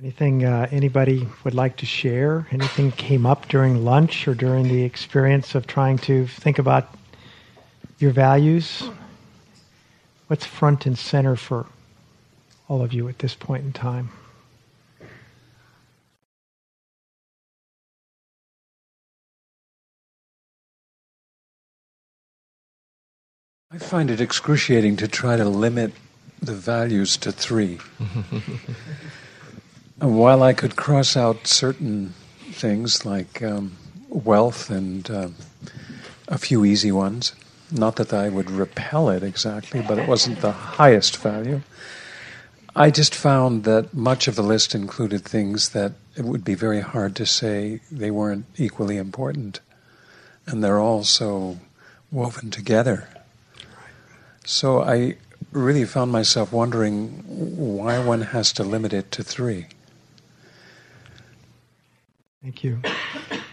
Anything 0.00 0.44
uh, 0.44 0.68
anybody 0.70 1.26
would 1.42 1.54
like 1.54 1.78
to 1.78 1.86
share? 1.86 2.46
Anything 2.52 2.92
came 2.92 3.26
up 3.26 3.48
during 3.48 3.84
lunch 3.84 4.28
or 4.28 4.34
during 4.34 4.68
the 4.68 4.84
experience 4.84 5.56
of 5.56 5.66
trying 5.66 5.98
to 5.98 6.28
think 6.28 6.60
about 6.60 6.94
your 7.98 8.12
values? 8.12 8.88
What's 10.28 10.46
front 10.46 10.86
and 10.86 10.96
center 10.96 11.34
for 11.34 11.66
all 12.68 12.80
of 12.80 12.92
you 12.92 13.08
at 13.08 13.18
this 13.18 13.34
point 13.34 13.64
in 13.64 13.72
time? 13.72 14.10
I 23.72 23.78
find 23.78 24.12
it 24.12 24.20
excruciating 24.20 24.96
to 24.98 25.08
try 25.08 25.36
to 25.36 25.44
limit 25.44 25.92
the 26.40 26.54
values 26.54 27.16
to 27.16 27.32
three. 27.32 27.80
While 30.00 30.44
I 30.44 30.52
could 30.52 30.76
cross 30.76 31.16
out 31.16 31.48
certain 31.48 32.14
things 32.52 33.04
like 33.04 33.42
um, 33.42 33.76
wealth 34.08 34.70
and 34.70 35.10
uh, 35.10 35.28
a 36.28 36.38
few 36.38 36.64
easy 36.64 36.92
ones, 36.92 37.34
not 37.72 37.96
that 37.96 38.12
I 38.12 38.28
would 38.28 38.48
repel 38.48 39.08
it 39.10 39.24
exactly, 39.24 39.82
but 39.82 39.98
it 39.98 40.08
wasn't 40.08 40.40
the 40.40 40.52
highest 40.52 41.16
value. 41.16 41.62
I 42.76 42.92
just 42.92 43.12
found 43.12 43.64
that 43.64 43.92
much 43.92 44.28
of 44.28 44.36
the 44.36 44.42
list 44.42 44.72
included 44.72 45.24
things 45.24 45.70
that 45.70 45.94
it 46.16 46.24
would 46.24 46.44
be 46.44 46.54
very 46.54 46.80
hard 46.80 47.16
to 47.16 47.26
say 47.26 47.80
they 47.90 48.12
weren't 48.12 48.46
equally 48.56 48.98
important. 48.98 49.58
And 50.46 50.62
they're 50.62 50.78
all 50.78 51.02
so 51.02 51.58
woven 52.12 52.52
together. 52.52 53.08
So 54.44 54.80
I 54.80 55.16
really 55.50 55.84
found 55.84 56.12
myself 56.12 56.52
wondering 56.52 57.24
why 57.26 57.98
one 57.98 58.22
has 58.22 58.52
to 58.52 58.62
limit 58.62 58.92
it 58.92 59.10
to 59.12 59.24
three. 59.24 59.66
Thank 62.42 62.62
you. 62.62 62.80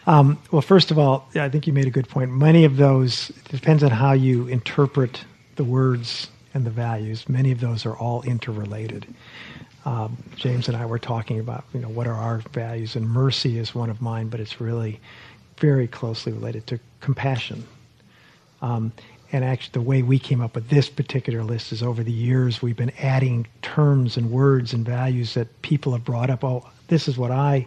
Um, 0.05 0.39
well, 0.51 0.61
first 0.61 0.91
of 0.91 0.99
all, 0.99 1.27
I 1.35 1.49
think 1.49 1.65
you 1.65 1.73
made 1.73 1.87
a 1.87 1.91
good 1.91 2.07
point. 2.07 2.31
Many 2.31 2.65
of 2.65 2.77
those 2.77 3.29
depends 3.49 3.83
on 3.83 3.89
how 3.89 4.13
you 4.13 4.47
interpret 4.47 5.25
the 5.55 5.63
words 5.63 6.27
and 6.53 6.65
the 6.65 6.69
values. 6.69 7.27
Many 7.27 7.51
of 7.51 7.59
those 7.59 7.85
are 7.85 7.97
all 7.97 8.21
interrelated. 8.21 9.07
Um, 9.85 10.17
James 10.35 10.67
and 10.67 10.77
I 10.77 10.85
were 10.85 10.99
talking 10.99 11.39
about, 11.39 11.65
you 11.73 11.79
know, 11.79 11.89
what 11.89 12.05
are 12.05 12.13
our 12.13 12.37
values, 12.53 12.95
and 12.95 13.09
mercy 13.09 13.57
is 13.57 13.73
one 13.73 13.89
of 13.89 14.01
mine, 14.01 14.29
but 14.29 14.39
it's 14.39 14.61
really 14.61 14.99
very 15.57 15.87
closely 15.87 16.31
related 16.31 16.67
to 16.67 16.79
compassion. 16.99 17.65
Um, 18.61 18.91
and 19.31 19.43
actually, 19.43 19.71
the 19.73 19.81
way 19.81 20.03
we 20.03 20.19
came 20.19 20.41
up 20.41 20.53
with 20.53 20.69
this 20.69 20.89
particular 20.89 21.43
list 21.43 21.71
is 21.71 21.81
over 21.81 22.03
the 22.03 22.11
years 22.11 22.61
we've 22.61 22.77
been 22.77 22.93
adding 22.99 23.47
terms 23.63 24.15
and 24.15 24.29
words 24.29 24.73
and 24.73 24.85
values 24.85 25.33
that 25.33 25.61
people 25.63 25.91
have 25.93 26.05
brought 26.05 26.29
up. 26.29 26.43
Oh, 26.43 26.67
this 26.87 27.07
is 27.07 27.17
what 27.17 27.31
I 27.31 27.65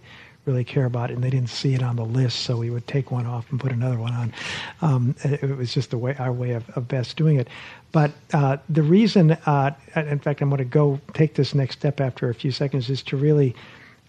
really 0.48 0.64
care 0.64 0.86
about 0.86 1.10
it, 1.10 1.14
and 1.14 1.22
they 1.22 1.30
didn't 1.30 1.50
see 1.50 1.74
it 1.74 1.82
on 1.82 1.96
the 1.96 2.04
list, 2.04 2.40
so 2.40 2.56
we 2.56 2.70
would 2.70 2.86
take 2.86 3.12
one 3.12 3.26
off 3.26 3.50
and 3.50 3.60
put 3.60 3.70
another 3.70 3.98
one 3.98 4.14
on. 4.14 4.32
Um, 4.80 5.14
it 5.22 5.56
was 5.56 5.72
just 5.72 5.90
the 5.90 5.98
way 5.98 6.16
our 6.18 6.32
way 6.32 6.52
of, 6.52 6.68
of 6.70 6.88
best 6.88 7.16
doing 7.16 7.38
it. 7.38 7.48
But 7.92 8.12
uh, 8.32 8.56
the 8.68 8.82
reason, 8.82 9.32
uh, 9.46 9.74
in 9.94 10.18
fact, 10.18 10.40
I'm 10.40 10.48
going 10.48 10.58
to 10.58 10.64
go 10.64 11.00
take 11.14 11.34
this 11.34 11.54
next 11.54 11.76
step 11.76 12.00
after 12.00 12.28
a 12.28 12.34
few 12.34 12.50
seconds, 12.50 12.90
is 12.90 13.02
to 13.04 13.16
really 13.16 13.54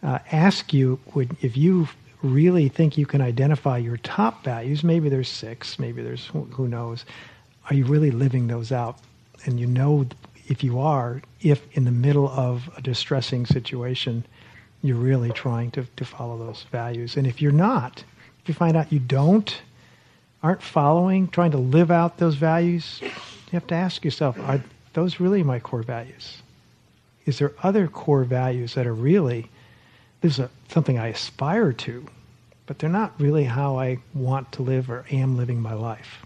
uh, 0.02 0.20
ask 0.32 0.74
you 0.74 1.00
would, 1.14 1.36
if 1.42 1.56
you 1.58 1.88
really 2.22 2.70
think 2.70 2.98
you 2.98 3.06
can 3.06 3.22
identify 3.22 3.78
your 3.78 3.98
top 3.98 4.44
values. 4.44 4.84
Maybe 4.84 5.10
there's 5.10 5.30
six, 5.30 5.80
maybe 5.80 6.02
there's 6.02 6.26
who 6.28 6.68
knows. 6.68 7.06
Are 7.70 7.76
you 7.76 7.86
really 7.86 8.12
living 8.12 8.48
those 8.48 8.72
out? 8.72 8.98
And 9.46 9.60
you 9.60 9.68
know 9.68 10.08
if 10.48 10.64
you 10.64 10.80
are, 10.80 11.22
if 11.42 11.66
in 11.78 11.86
the 11.86 11.92
middle 11.92 12.28
of 12.30 12.70
a 12.76 12.82
distressing 12.82 13.46
situation 13.46 14.26
you're 14.82 14.98
really 14.98 15.32
trying 15.32 15.72
to, 15.72 15.86
to 15.96 16.06
follow 16.06 16.38
those 16.38 16.66
values. 16.72 17.18
And 17.18 17.28
if 17.28 17.42
you're 17.42 17.52
not, 17.52 18.04
if 18.42 18.48
you 18.48 18.54
find 18.54 18.78
out 18.78 18.92
you 18.92 19.00
don't, 19.00 19.62
aren't 20.42 20.62
following, 20.62 21.28
trying 21.28 21.52
to 21.52 21.58
live 21.58 21.92
out 21.92 22.18
those 22.18 22.36
values, 22.36 23.00
you 23.02 23.10
have 23.52 23.68
to 23.68 23.76
ask 23.76 24.06
yourself, 24.06 24.40
are 24.40 24.64
those 24.94 25.20
really 25.20 25.44
my 25.44 25.60
core 25.60 25.84
values? 25.84 26.42
Is 27.26 27.40
there 27.40 27.54
other 27.62 27.88
core 27.88 28.24
values 28.24 28.74
that 28.76 28.88
are 28.88 28.94
really, 28.94 29.50
this 30.22 30.34
is 30.34 30.40
a, 30.40 30.50
something 30.70 30.98
I 30.98 31.08
aspire 31.08 31.74
to, 31.74 32.06
but 32.66 32.80
they're 32.80 32.90
not 32.90 33.20
really 33.20 33.44
how 33.44 33.78
I 33.78 33.98
want 34.14 34.52
to 34.54 34.62
live 34.62 34.90
or 34.90 35.06
am 35.12 35.36
living 35.36 35.62
my 35.62 35.74
life? 35.74 36.26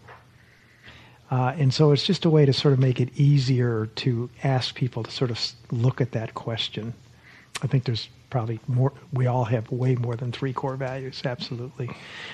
Uh, 1.31 1.55
and 1.57 1.73
so 1.73 1.91
it's 1.91 2.05
just 2.05 2.25
a 2.25 2.29
way 2.29 2.45
to 2.45 2.53
sort 2.53 2.73
of 2.73 2.79
make 2.79 2.99
it 2.99 3.09
easier 3.15 3.87
to 3.95 4.29
ask 4.43 4.75
people 4.75 5.01
to 5.01 5.09
sort 5.09 5.31
of 5.31 5.39
look 5.71 5.99
at 5.99 6.11
that 6.11 6.35
question. 6.35 6.93
I 7.61 7.67
think 7.67 7.85
there's 7.85 8.09
probably 8.29 8.59
more 8.67 8.91
we 9.11 9.27
all 9.27 9.45
have 9.45 9.71
way 9.71 9.95
more 9.95 10.15
than 10.15 10.31
three 10.31 10.53
core 10.53 10.75
values 10.75 11.21
absolutely. 11.23 11.89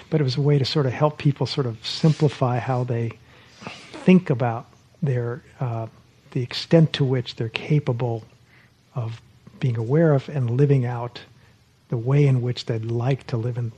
But 0.10 0.22
it 0.22 0.24
was 0.24 0.38
a 0.38 0.42
way 0.42 0.58
to 0.58 0.66
sort 0.66 0.86
of 0.86 0.94
help 0.94 1.18
people 1.18 1.46
sort 1.46 1.68
of 1.68 1.86
simplify 1.86 2.60
how 2.60 2.84
they 2.84 3.18
think 4.06 4.30
about 4.30 4.68
their 5.02 5.44
uh, 5.60 5.88
the 6.32 6.42
extent 6.42 6.94
to 6.94 7.04
which 7.04 7.36
they're 7.36 7.50
capable 7.50 8.24
of 8.96 9.22
being 9.60 9.78
aware 9.78 10.14
of 10.14 10.30
and 10.30 10.52
living 10.52 10.86
out 10.86 11.22
the 11.90 11.98
way 11.98 12.28
in 12.28 12.42
which 12.42 12.66
they'd 12.66 12.86
like 12.86 13.26
to 13.28 13.38
live 13.38 13.58
and, 13.58 13.72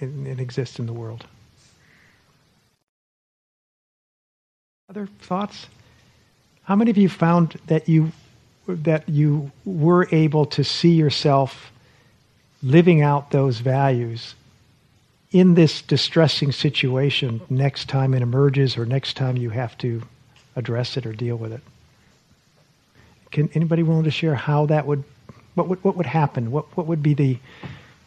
and 0.00 0.40
exist 0.40 0.78
in 0.78 0.86
the 0.86 0.92
world. 0.92 1.26
Other 4.88 5.06
thoughts? 5.20 5.66
How 6.62 6.74
many 6.76 6.90
of 6.90 6.96
you 6.96 7.08
found 7.10 7.58
that 7.66 7.88
you 7.88 8.12
that 8.74 9.08
you 9.08 9.50
were 9.64 10.08
able 10.12 10.46
to 10.46 10.62
see 10.62 10.92
yourself 10.92 11.72
living 12.62 13.02
out 13.02 13.30
those 13.30 13.58
values 13.58 14.34
in 15.30 15.54
this 15.54 15.82
distressing 15.82 16.52
situation 16.52 17.40
next 17.50 17.88
time 17.88 18.14
it 18.14 18.22
emerges 18.22 18.76
or 18.76 18.86
next 18.86 19.16
time 19.16 19.36
you 19.36 19.50
have 19.50 19.76
to 19.78 20.02
address 20.56 20.96
it 20.96 21.06
or 21.06 21.12
deal 21.12 21.36
with 21.36 21.52
it. 21.52 21.60
Can 23.30 23.50
anybody 23.54 23.82
willing 23.82 24.04
to 24.04 24.10
share 24.10 24.34
how 24.34 24.66
that 24.66 24.86
would 24.86 25.04
what 25.54 25.68
would 25.68 25.84
what 25.84 25.96
would 25.96 26.06
happen? 26.06 26.50
What 26.50 26.64
what 26.76 26.86
would 26.86 27.02
be 27.02 27.14
the 27.14 27.38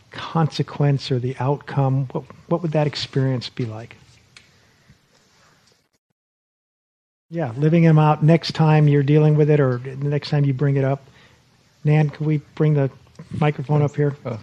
consequence 0.10 1.12
or 1.12 1.20
the 1.20 1.36
outcome? 1.40 2.08
What 2.12 2.24
what 2.48 2.62
would 2.62 2.72
that 2.72 2.88
experience 2.88 3.50
be 3.50 3.66
like? 3.66 3.96
Yeah, 7.32 7.54
living 7.56 7.84
them 7.84 7.98
out 7.98 8.22
next 8.22 8.56
time 8.56 8.90
you're 8.90 9.04
dealing 9.04 9.38
with 9.38 9.50
it 9.50 9.62
or 9.62 9.78
the 9.78 9.96
next 9.96 10.30
time 10.30 10.44
you 10.44 10.54
bring 10.54 10.76
it 10.76 10.84
up. 10.84 11.02
Nan, 11.86 12.10
can 12.10 12.26
we 12.26 12.40
bring 12.56 12.74
the 12.74 12.92
microphone 13.40 13.82
up 13.82 13.96
here? 13.96 14.18
Oh. 14.26 14.40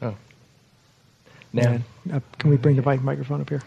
Oh. 0.00 0.14
Nan, 1.52 1.84
uh, 2.10 2.20
can 2.38 2.48
we 2.48 2.56
bring 2.56 2.76
the 2.76 2.82
mic- 2.82 3.02
microphone 3.02 3.42
up 3.42 3.50
here? 3.50 3.62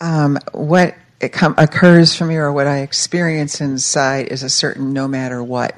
Um, 0.00 0.38
what 0.50 0.96
com- 1.30 1.54
occurs 1.56 2.16
for 2.16 2.24
me 2.24 2.34
or 2.34 2.52
what 2.52 2.66
I 2.66 2.78
experience 2.78 3.60
inside 3.60 4.26
is 4.28 4.42
a 4.42 4.48
certain 4.50 4.92
no 4.92 5.06
matter 5.06 5.40
what, 5.40 5.76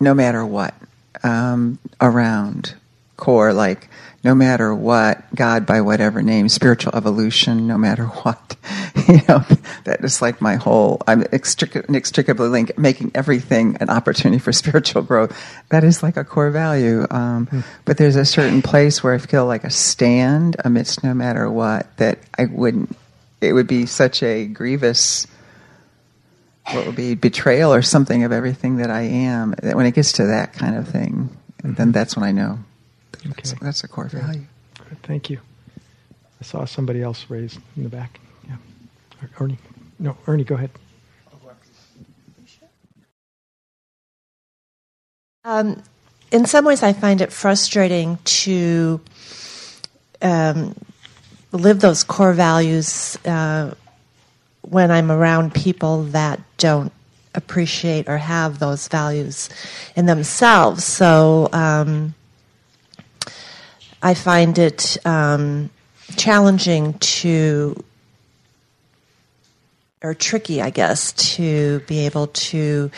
no 0.00 0.14
matter 0.14 0.46
what 0.46 0.74
um, 1.22 1.78
around 2.00 2.74
core, 3.18 3.52
like 3.52 3.90
no 4.24 4.34
matter 4.34 4.74
what, 4.74 5.32
God 5.34 5.64
by 5.64 5.80
whatever 5.80 6.22
name, 6.22 6.48
spiritual 6.48 6.94
evolution, 6.94 7.68
no 7.68 7.78
matter 7.78 8.04
what. 8.04 8.56
you 9.08 9.20
know, 9.28 9.44
that 9.84 10.02
is 10.02 10.20
like 10.20 10.40
my 10.40 10.56
whole, 10.56 11.00
I'm 11.06 11.22
inextricably 11.22 12.48
linked, 12.48 12.76
making 12.76 13.12
everything 13.14 13.76
an 13.80 13.90
opportunity 13.90 14.40
for 14.40 14.52
spiritual 14.52 15.02
growth. 15.02 15.38
That 15.70 15.84
is 15.84 16.02
like 16.02 16.16
a 16.16 16.24
core 16.24 16.50
value. 16.50 17.06
Um, 17.10 17.46
mm. 17.46 17.64
But 17.84 17.98
there's 17.98 18.16
a 18.16 18.24
certain 18.24 18.60
place 18.60 19.04
where 19.04 19.14
I 19.14 19.18
feel 19.18 19.46
like 19.46 19.62
a 19.62 19.70
stand 19.70 20.56
amidst 20.64 21.04
no 21.04 21.14
matter 21.14 21.48
what 21.48 21.96
that 21.98 22.18
I 22.36 22.46
wouldn't, 22.46 22.96
it 23.40 23.52
would 23.52 23.68
be 23.68 23.86
such 23.86 24.24
a 24.24 24.46
grievous, 24.46 25.28
what 26.72 26.86
would 26.86 26.96
be 26.96 27.14
betrayal 27.14 27.72
or 27.72 27.82
something 27.82 28.24
of 28.24 28.32
everything 28.32 28.78
that 28.78 28.90
I 28.90 29.02
am. 29.02 29.54
That 29.62 29.76
when 29.76 29.86
it 29.86 29.94
gets 29.94 30.12
to 30.12 30.26
that 30.26 30.54
kind 30.54 30.74
of 30.74 30.88
thing, 30.88 31.30
mm-hmm. 31.62 31.74
then 31.74 31.92
that's 31.92 32.16
when 32.16 32.24
I 32.24 32.32
know 32.32 32.58
Okay. 33.30 33.42
That's, 33.44 33.54
that's 33.60 33.84
a 33.84 33.88
core 33.88 34.06
value. 34.08 34.44
Good. 34.88 35.02
Thank 35.02 35.30
you. 35.30 35.38
I 36.40 36.44
saw 36.44 36.64
somebody 36.64 37.02
else 37.02 37.26
raised 37.28 37.58
in 37.76 37.82
the 37.82 37.88
back. 37.88 38.20
Yeah. 38.46 38.56
Ernie. 39.40 39.58
No, 39.98 40.16
Ernie, 40.26 40.44
go 40.44 40.54
ahead. 40.54 40.70
Um, 45.44 45.82
in 46.30 46.44
some 46.44 46.64
ways, 46.64 46.82
I 46.82 46.92
find 46.92 47.20
it 47.20 47.32
frustrating 47.32 48.18
to 48.24 49.00
um, 50.20 50.74
live 51.52 51.80
those 51.80 52.04
core 52.04 52.34
values 52.34 53.18
uh, 53.24 53.72
when 54.62 54.90
I'm 54.90 55.10
around 55.10 55.54
people 55.54 56.04
that 56.04 56.40
don't 56.58 56.92
appreciate 57.34 58.08
or 58.08 58.18
have 58.18 58.58
those 58.58 58.88
values 58.88 59.48
in 59.96 60.06
themselves. 60.06 60.84
So, 60.84 61.48
um, 61.52 62.14
I 64.02 64.14
find 64.14 64.58
it 64.58 64.96
um, 65.04 65.70
challenging 66.16 66.94
to 66.94 67.82
or 70.02 70.14
tricky, 70.14 70.62
I 70.62 70.70
guess, 70.70 71.12
to 71.34 71.80
be 71.88 72.06
able 72.06 72.28
to 72.28 72.90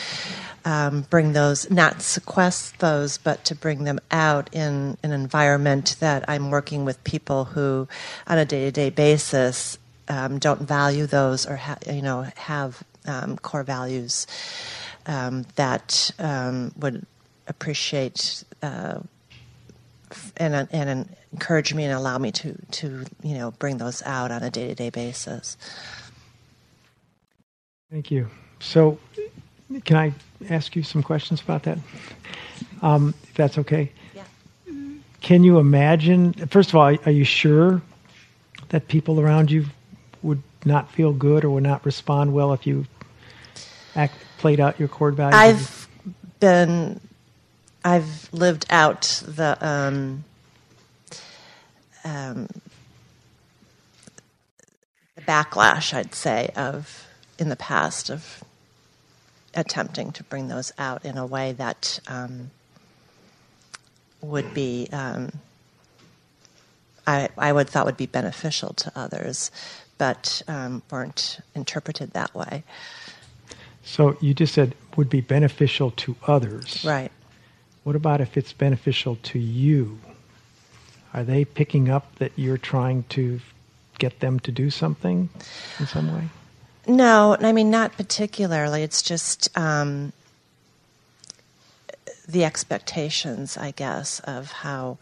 um, 0.67 1.03
bring 1.09 1.33
those, 1.33 1.71
not 1.71 2.03
sequester 2.03 2.77
those, 2.79 3.17
but 3.17 3.45
to 3.47 3.55
bring 3.55 3.85
them 3.85 3.99
out 4.11 4.51
in 4.53 4.99
an 5.03 5.13
environment 5.13 5.97
that 6.01 6.29
I'm 6.29 6.51
working 6.51 6.85
with 6.85 7.03
people 7.05 7.47
who, 7.47 7.89
on 8.27 8.37
a 8.37 8.45
day 8.45 8.67
to 8.67 8.71
day 8.71 8.91
basis, 8.91 9.79
um, 10.09 10.39
don't 10.39 10.63
value 10.63 11.07
those 11.07 11.47
or 11.47 11.57
ha- 11.57 11.79
you 11.87 12.03
know 12.03 12.27
have 12.37 12.83
um, 13.07 13.37
core 13.39 13.63
values 13.63 14.27
um, 15.07 15.47
that 15.55 16.11
um, 16.19 16.73
would 16.77 17.07
appreciate 17.47 18.45
uh, 18.63 18.99
and, 20.37 20.69
and 20.71 21.17
encourage 21.33 21.75
me 21.75 21.85
and 21.85 21.93
allow 21.93 22.19
me 22.19 22.33
to 22.33 22.57
to 22.73 23.05
you 23.23 23.35
know 23.35 23.51
bring 23.53 23.79
those 23.79 24.03
out 24.03 24.31
on 24.31 24.43
a 24.43 24.51
day 24.51 24.69
to 24.69 24.75
day 24.75 24.91
basis. 24.91 25.57
Thank 27.91 28.11
you. 28.11 28.29
So, 28.61 28.99
can 29.85 29.97
I 29.97 30.15
ask 30.49 30.77
you 30.77 30.83
some 30.83 31.03
questions 31.03 31.41
about 31.41 31.65
that? 31.65 31.79
Um, 32.83 33.15
if 33.25 33.35
that's 33.35 33.59
okay. 33.59 33.91
Yeah. 34.15 34.23
Can 35.21 35.45
you 35.45 35.59
imagine? 35.59 36.33
First 36.33 36.71
of 36.71 36.77
all, 36.77 36.97
are 37.05 37.11
you 37.11 37.25
sure 37.25 37.83
that 38.69 38.89
people 38.89 39.21
around 39.21 39.51
you 39.51 39.67
would 40.23 40.43
not 40.65 40.91
feel 40.93 41.13
good 41.13 41.45
or 41.45 41.51
would 41.51 41.63
not 41.63 41.85
respond 41.85 42.33
well 42.33 42.53
if 42.53 42.67
you 42.67 42.87
act, 43.97 44.15
played 44.39 44.61
out 44.61 44.79
your 44.79 44.89
core 44.89 45.11
values? 45.11 45.35
I've 45.35 45.89
been, 46.41 47.01
I've 47.85 48.29
lived 48.33 48.67
out 48.71 49.23
the 49.27 49.57
um, 49.61 50.25
um, 52.05 52.49
the 55.17 55.23
backlash, 55.23 55.95
I'd 55.95 56.15
say, 56.15 56.51
of 56.57 57.07
in 57.39 57.49
the 57.49 57.57
past 57.57 58.11
of 58.11 58.45
attempting 59.55 60.13
to 60.13 60.25
bring 60.25 60.49
those 60.49 60.73
out 60.79 61.05
in 61.05 61.19
a 61.19 61.27
way 61.27 61.53
that 61.53 62.01
um, 62.07 62.51
would 64.21 64.53
be 64.55 64.89
um, 64.93 65.33
I, 67.07 67.29
I 67.37 67.53
would 67.53 67.69
thought 67.69 67.87
would 67.87 67.97
be 67.97 68.07
beneficial 68.07 68.73
to 68.75 68.93
others, 68.95 69.51
but 69.99 70.43
um, 70.47 70.83
weren't 70.91 71.41
interpreted 71.55 72.13
that 72.13 72.35
way. 72.35 72.63
So 73.83 74.17
you 74.21 74.35
just 74.35 74.55
said 74.55 74.75
would 74.97 75.09
be 75.11 75.21
beneficial 75.21 75.91
to 75.93 76.15
others. 76.27 76.85
Right. 76.85 77.11
What 77.91 77.97
about 77.97 78.21
if 78.21 78.37
it's 78.37 78.53
beneficial 78.53 79.17
to 79.17 79.41
you? 79.41 79.99
Are 81.13 81.25
they 81.25 81.45
picking 81.45 81.91
up 81.91 82.15
that 82.21 82.31
you're 82.37 82.57
trying 82.57 83.03
to 83.09 83.41
get 83.99 84.21
them 84.21 84.39
to 84.47 84.53
do 84.53 84.71
something 84.71 85.29
in 85.81 85.87
some 85.89 86.15
way? 86.15 86.29
No, 86.87 87.37
I 87.41 87.51
mean 87.51 87.69
not 87.69 87.97
particularly. 87.97 88.85
It's 88.85 89.03
just 89.03 89.51
um, 89.59 90.13
the 92.29 92.45
expectations, 92.45 93.57
I 93.57 93.73
guess, 93.73 94.21
of 94.21 94.53
how 94.53 94.99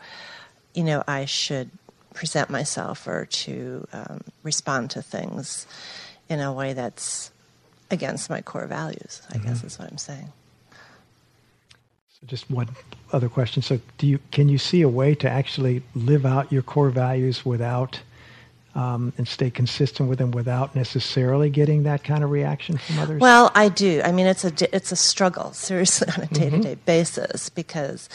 you 0.73 0.83
know 0.83 1.05
I 1.07 1.27
should 1.27 1.69
present 2.15 2.49
myself 2.49 3.07
or 3.07 3.27
to 3.27 3.87
um, 3.93 4.23
respond 4.43 4.93
to 4.93 5.03
things 5.03 5.67
in 6.31 6.41
a 6.41 6.55
way 6.55 6.73
that's 6.73 7.33
against 7.91 8.31
my 8.31 8.41
core 8.41 8.67
values. 8.67 9.21
I 9.29 9.35
mm-hmm. 9.35 9.47
guess 9.47 9.63
is 9.63 9.79
what 9.79 9.91
I'm 9.91 9.99
saying. 9.99 10.33
Just 12.27 12.51
one 12.51 12.69
other 13.13 13.29
question. 13.29 13.63
So, 13.63 13.81
do 13.97 14.07
you 14.07 14.19
can 14.33 14.49
you 14.49 14.59
see 14.59 14.83
a 14.83 14.89
way 14.89 15.15
to 15.17 15.31
actually 15.31 15.83
live 15.95 16.27
out 16.27 16.51
your 16.53 16.63
core 16.63 16.91
values 16.91 17.45
without 17.45 18.01
um, 18.75 19.13
and 19.19 19.27
stay 19.27 19.51
consistent 19.51 20.09
with 20.09 20.19
them 20.19 20.31
without 20.33 20.75
necessarily 20.75 21.49
getting 21.49 21.85
that 21.85 22.05
kind 22.05 22.25
of 22.25 22.31
reaction 22.31 22.77
from 22.79 22.99
others? 22.99 23.21
Well, 23.21 23.51
I 23.55 23.69
do. 23.69 24.03
I 24.05 24.13
mean, 24.13 24.27
it's 24.27 24.45
a 24.45 24.53
it's 24.75 24.93
a 24.93 24.97
struggle, 24.97 25.53
seriously, 25.53 26.09
on 26.17 26.25
a 26.25 26.27
day 26.27 26.51
to 26.51 26.59
day 26.61 26.75
basis 26.75 27.49
because. 27.49 28.09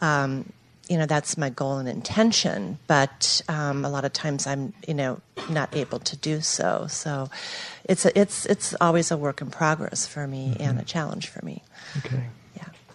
Um, 0.00 0.52
you 0.88 0.98
know 0.98 1.06
that's 1.06 1.38
my 1.38 1.50
goal 1.50 1.78
and 1.78 1.88
intention, 1.88 2.76
but 2.88 3.42
um, 3.48 3.84
a 3.84 3.88
lot 3.88 4.04
of 4.04 4.12
times 4.12 4.48
I'm 4.48 4.72
you 4.88 4.94
know 4.94 5.20
not 5.48 5.76
able 5.76 6.00
to 6.00 6.16
do 6.16 6.40
so. 6.40 6.88
So 6.88 7.30
it's 7.84 8.06
a, 8.06 8.18
it's 8.18 8.44
it's 8.46 8.74
always 8.80 9.12
a 9.12 9.16
work 9.16 9.40
in 9.40 9.52
progress 9.52 10.04
for 10.04 10.26
me 10.26 10.48
mm-hmm. 10.48 10.62
and 10.62 10.80
a 10.80 10.82
challenge 10.82 11.28
for 11.28 11.44
me. 11.44 11.62
Okay. 11.98 12.24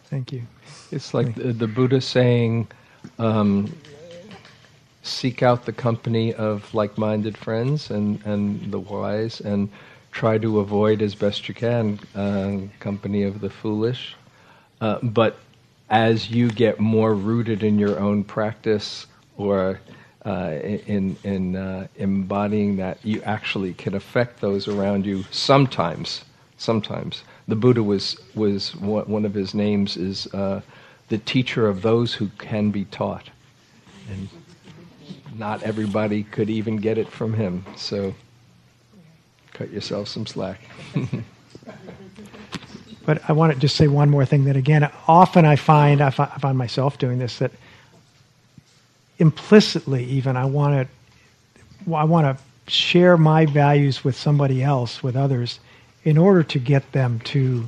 Thank 0.10 0.32
you. 0.32 0.44
It's 0.92 1.14
like 1.14 1.36
the, 1.36 1.54
the 1.54 1.68
Buddha 1.68 2.00
saying, 2.02 2.68
um, 3.20 3.74
seek 5.04 5.44
out 5.44 5.66
the 5.66 5.74
company 5.74 6.34
of 6.34 6.74
like 6.74 6.98
minded 6.98 7.38
friends 7.38 7.92
and, 7.92 8.24
and 8.26 8.72
the 8.72 8.80
wise, 8.80 9.42
and 9.42 9.70
try 10.12 10.38
to 10.38 10.60
avoid 10.60 11.02
as 11.02 11.14
best 11.14 11.48
you 11.48 11.54
can 11.54 12.00
uh, 12.16 12.58
company 12.80 13.24
of 13.24 13.42
the 13.42 13.50
foolish. 13.50 14.16
Uh, 14.82 15.00
but 15.04 15.38
as 15.90 16.32
you 16.32 16.50
get 16.50 16.80
more 16.80 17.14
rooted 17.14 17.64
in 17.64 17.78
your 17.78 18.00
own 18.00 18.24
practice 18.24 19.06
or 19.38 19.80
uh, 20.26 20.52
in, 20.88 21.16
in 21.24 21.56
uh, 21.56 21.88
embodying 21.98 22.78
that, 22.78 22.98
you 23.04 23.22
actually 23.24 23.74
can 23.74 23.94
affect 23.94 24.42
those 24.42 24.68
around 24.68 25.06
you 25.06 25.24
sometimes. 25.32 26.24
Sometimes. 26.58 27.24
The 27.48 27.56
Buddha 27.56 27.84
was, 27.84 28.18
was 28.34 28.76
one 28.76 29.26
of 29.26 29.34
his 29.34 29.54
names 29.54 29.98
is 29.98 30.28
uh, 30.34 30.62
the 31.10 31.20
teacher 31.20 31.68
of 31.68 31.82
those 31.84 32.14
who 32.14 32.30
can 32.38 32.72
be 32.72 32.86
taught. 32.86 33.30
And 34.10 34.30
not 35.38 35.62
everybody 35.64 36.24
could 36.24 36.50
even 36.50 36.78
get 36.78 36.98
it 36.98 37.10
from 37.10 37.34
him. 37.34 37.66
So 37.76 38.16
cut 39.54 39.70
yourself 39.72 40.08
some 40.08 40.26
slack. 40.26 40.60
but 43.06 43.22
I 43.30 43.34
want 43.34 43.54
to 43.54 43.60
just 43.60 43.76
say 43.76 43.88
one 43.88 44.10
more 44.10 44.26
thing 44.26 44.46
that, 44.46 44.56
again, 44.56 44.90
often 45.08 45.46
I 45.46 45.56
find, 45.56 46.02
I 46.02 46.10
find 46.10 46.58
myself 46.58 46.98
doing 46.98 47.20
this, 47.20 47.38
that 47.40 47.52
implicitly, 49.20 50.04
even, 50.06 50.36
I 50.36 50.46
want 50.46 50.90
to, 51.86 51.94
I 51.94 52.04
want 52.06 52.38
to 52.38 52.72
share 52.72 53.18
my 53.18 53.46
values 53.46 54.04
with 54.04 54.16
somebody 54.16 54.64
else, 54.64 55.04
with 55.04 55.16
others, 55.16 55.60
in 56.06 56.18
order 56.18 56.44
to 56.44 56.60
get 56.60 56.90
them 56.94 57.20
to 57.22 57.68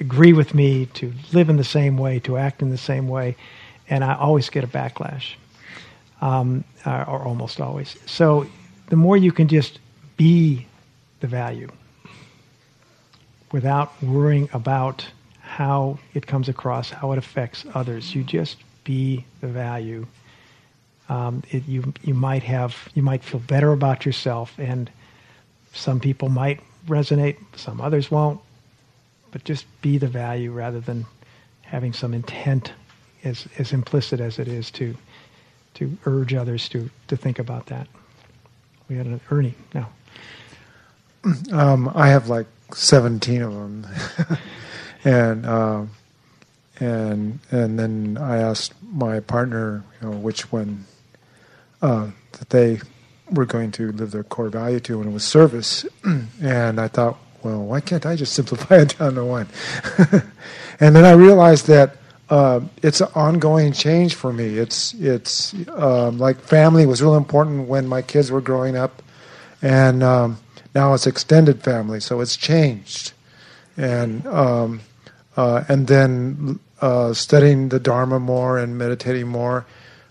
agree 0.00 0.32
with 0.32 0.52
me, 0.52 0.86
to 0.86 1.12
live 1.32 1.48
in 1.48 1.56
the 1.56 1.64
same 1.64 1.96
way, 1.96 2.18
to 2.18 2.36
act 2.36 2.60
in 2.60 2.70
the 2.70 2.78
same 2.78 3.08
way. 3.08 3.36
And 3.88 4.04
I 4.04 4.14
always 4.14 4.50
get 4.50 4.64
a 4.64 4.66
backlash 4.66 5.34
um, 6.20 6.64
uh, 6.84 7.04
or 7.06 7.22
almost 7.22 7.60
always. 7.60 7.96
So 8.06 8.46
the 8.88 8.96
more 8.96 9.16
you 9.16 9.32
can 9.32 9.48
just 9.48 9.78
be 10.16 10.66
the 11.20 11.26
value 11.26 11.70
without 13.52 14.02
worrying 14.02 14.48
about 14.52 15.06
how 15.40 15.98
it 16.14 16.26
comes 16.26 16.48
across, 16.48 16.90
how 16.90 17.12
it 17.12 17.18
affects 17.18 17.64
others, 17.74 18.14
you 18.14 18.22
just 18.22 18.58
be 18.84 19.24
the 19.40 19.48
value. 19.48 20.06
Um, 21.08 21.42
it, 21.50 21.66
you 21.66 21.92
you 22.02 22.14
might 22.14 22.44
have 22.44 22.88
you 22.94 23.02
might 23.02 23.24
feel 23.24 23.40
better 23.40 23.72
about 23.72 24.06
yourself, 24.06 24.56
and 24.58 24.88
some 25.72 25.98
people 25.98 26.28
might 26.28 26.60
resonate, 26.86 27.36
some 27.56 27.80
others 27.80 28.10
won't. 28.10 28.40
But 29.30 29.44
just 29.44 29.64
be 29.80 29.96
the 29.96 30.08
value 30.08 30.50
rather 30.50 30.80
than 30.80 31.06
having 31.62 31.92
some 31.92 32.14
intent 32.14 32.72
as 33.22 33.46
as 33.58 33.72
implicit 33.72 34.20
as 34.20 34.38
it 34.40 34.48
is 34.48 34.70
to 34.72 34.96
to 35.74 35.96
urge 36.04 36.34
others 36.34 36.68
to, 36.70 36.90
to 37.08 37.16
think 37.16 37.38
about 37.38 37.66
that. 37.66 37.86
We 38.88 38.96
had 38.96 39.06
an 39.06 39.20
Ernie 39.30 39.54
now. 39.74 39.88
Um, 41.52 41.90
I 41.94 42.08
have 42.08 42.28
like 42.28 42.46
17 42.74 43.42
of 43.42 43.52
them. 43.52 43.86
and, 45.04 45.46
uh, 45.46 45.84
and, 46.80 47.38
and 47.50 47.78
then 47.78 48.18
I 48.20 48.38
asked 48.38 48.74
my 48.82 49.20
partner, 49.20 49.84
you 50.00 50.10
know, 50.10 50.16
which 50.16 50.50
one 50.50 50.86
uh, 51.82 52.10
that 52.32 52.50
they 52.50 52.80
were 53.32 53.46
going 53.46 53.70
to 53.72 53.92
live 53.92 54.10
their 54.10 54.24
core 54.24 54.48
value 54.48 54.80
to, 54.80 55.00
and 55.00 55.10
it 55.10 55.12
was 55.12 55.24
service. 55.24 55.86
and 56.42 56.80
I 56.80 56.88
thought, 56.88 57.18
well, 57.42 57.62
why 57.62 57.80
can't 57.80 58.04
I 58.06 58.16
just 58.16 58.32
simplify 58.38 58.76
it 58.78 58.98
down 58.98 59.14
to 59.14 59.24
one? 59.24 59.48
and 60.80 60.94
then 60.94 61.04
I 61.04 61.12
realized 61.12 61.66
that 61.66 61.96
uh, 62.30 62.60
it's 62.82 63.00
an 63.00 63.08
ongoing 63.14 63.72
change 63.72 64.14
for 64.14 64.32
me. 64.32 64.56
It's 64.56 64.94
it's 64.94 65.52
um, 65.70 66.18
like 66.18 66.40
family 66.40 66.86
was 66.86 67.02
real 67.02 67.16
important 67.16 67.66
when 67.66 67.88
my 67.88 68.02
kids 68.02 68.30
were 68.30 68.40
growing 68.40 68.76
up, 68.76 69.02
and 69.62 70.02
um, 70.02 70.38
now 70.74 70.94
it's 70.94 71.08
extended 71.08 71.62
family, 71.62 71.98
so 71.98 72.20
it's 72.20 72.36
changed, 72.36 73.12
and 73.76 74.24
um, 74.28 74.80
uh, 75.36 75.64
and 75.68 75.88
then 75.88 76.60
uh, 76.80 77.12
studying 77.12 77.68
the 77.68 77.80
Dharma 77.80 78.20
more 78.20 78.58
and 78.58 78.78
meditating 78.78 79.26
more. 79.26 79.66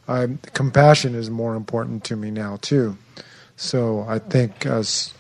I, 0.10 0.28
compassion 0.54 1.14
is 1.16 1.30
more 1.30 1.56
important 1.56 2.04
to 2.06 2.16
me 2.16 2.32
now 2.32 2.58
too. 2.62 2.98
So 3.56 4.06
I 4.08 4.20
think 4.20 4.66
as 4.66 5.14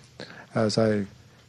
as 0.55 0.77
I 0.77 1.05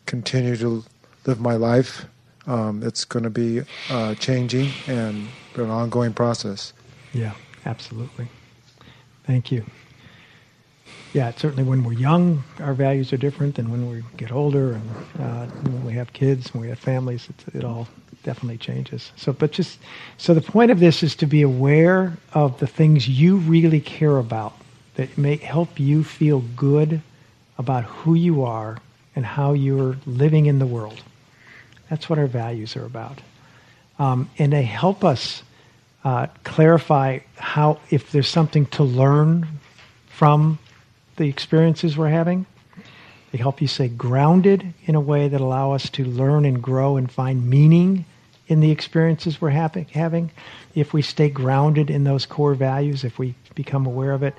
continue 0.07 0.57
to 0.57 0.85
live 1.27 1.41
my 1.41 1.55
life, 1.55 2.05
um, 2.47 2.83
it's 2.83 3.05
going 3.05 3.23
to 3.23 3.31
be 3.31 3.63
uh, 3.89 4.15
changing 4.17 4.71
and 4.87 5.29
an 5.55 5.71
ongoing 5.71 6.13
process. 6.13 6.73
Yeah, 7.13 7.33
absolutely. 7.65 8.29
Thank 9.25 9.51
you. 9.53 9.65
yeah, 11.13 11.33
certainly 11.33 11.63
when 11.65 11.83
we're 11.85 11.93
young, 11.93 12.43
our 12.61 12.75
values 12.75 13.13
are 13.13 13.17
different 13.17 13.55
than 13.57 13.71
when 13.71 13.89
we 13.91 14.03
get 14.17 14.33
older 14.33 14.73
and 14.73 14.91
uh, 15.19 15.47
when 15.47 15.85
we 15.85 15.93
have 15.95 16.13
kids, 16.13 16.53
when 16.53 16.61
we 16.63 16.69
have 16.69 16.79
families. 16.79 17.29
It 17.55 17.65
all 17.65 17.89
definitely 18.23 18.59
changes. 18.59 19.13
So, 19.17 19.33
but 19.33 19.53
just 19.53 19.79
so 20.19 20.35
the 20.35 20.41
point 20.41 20.71
of 20.71 20.81
this 20.81 21.03
is 21.03 21.15
to 21.17 21.27
be 21.27 21.43
aware 21.43 22.17
of 22.33 22.59
the 22.61 22.67
things 22.67 23.09
you 23.09 23.37
really 23.37 23.81
care 23.81 24.19
about 24.19 24.55
that 24.95 25.17
may 25.17 25.37
help 25.37 25.81
you 25.81 26.05
feel 26.05 26.41
good 26.57 27.01
about 27.59 27.85
who 27.85 28.15
you 28.15 28.45
are 28.45 28.79
and 29.17 29.25
how 29.25 29.53
you're 29.53 29.97
living 30.07 30.47
in 30.47 30.59
the 30.59 30.67
world. 30.67 31.03
That's 31.89 32.09
what 32.09 32.19
our 32.19 32.27
values 32.27 32.77
are 32.77 32.85
about. 32.85 33.21
Um, 33.99 34.31
and 34.39 34.53
they 34.53 34.63
help 34.63 35.05
us 35.05 35.43
uh, 36.05 36.29
clarify 36.45 37.21
how, 37.37 37.81
if 37.91 38.13
there's 38.13 38.29
something 38.29 38.67
to 38.67 38.83
learn 38.83 39.47
from 40.09 40.59
the 41.17 41.29
experiences 41.29 41.97
we're 41.97 42.09
having. 42.09 42.47
They 43.31 43.39
help 43.39 43.61
you 43.61 43.69
stay 43.69 43.89
grounded 43.89 44.73
in 44.87 44.95
a 44.95 45.01
way 45.01 45.29
that 45.29 45.41
allow 45.41 45.73
us 45.73 45.89
to 45.91 46.05
learn 46.05 46.45
and 46.45 46.63
grow 46.63 46.97
and 46.97 47.11
find 47.11 47.49
meaning 47.49 48.07
in 48.51 48.59
the 48.59 48.71
experiences 48.73 49.41
we're 49.41 49.51
having. 49.51 50.31
If 50.75 50.93
we 50.93 51.03
stay 51.03 51.31
grounded 51.31 51.89
in 51.89 52.05
those 52.05 52.27
core 52.27 52.55
values, 52.55 53.05
if 53.05 53.19
we 53.19 53.35
become 53.55 53.87
aware 53.87 54.13
of 54.13 54.23
it, 54.25 54.35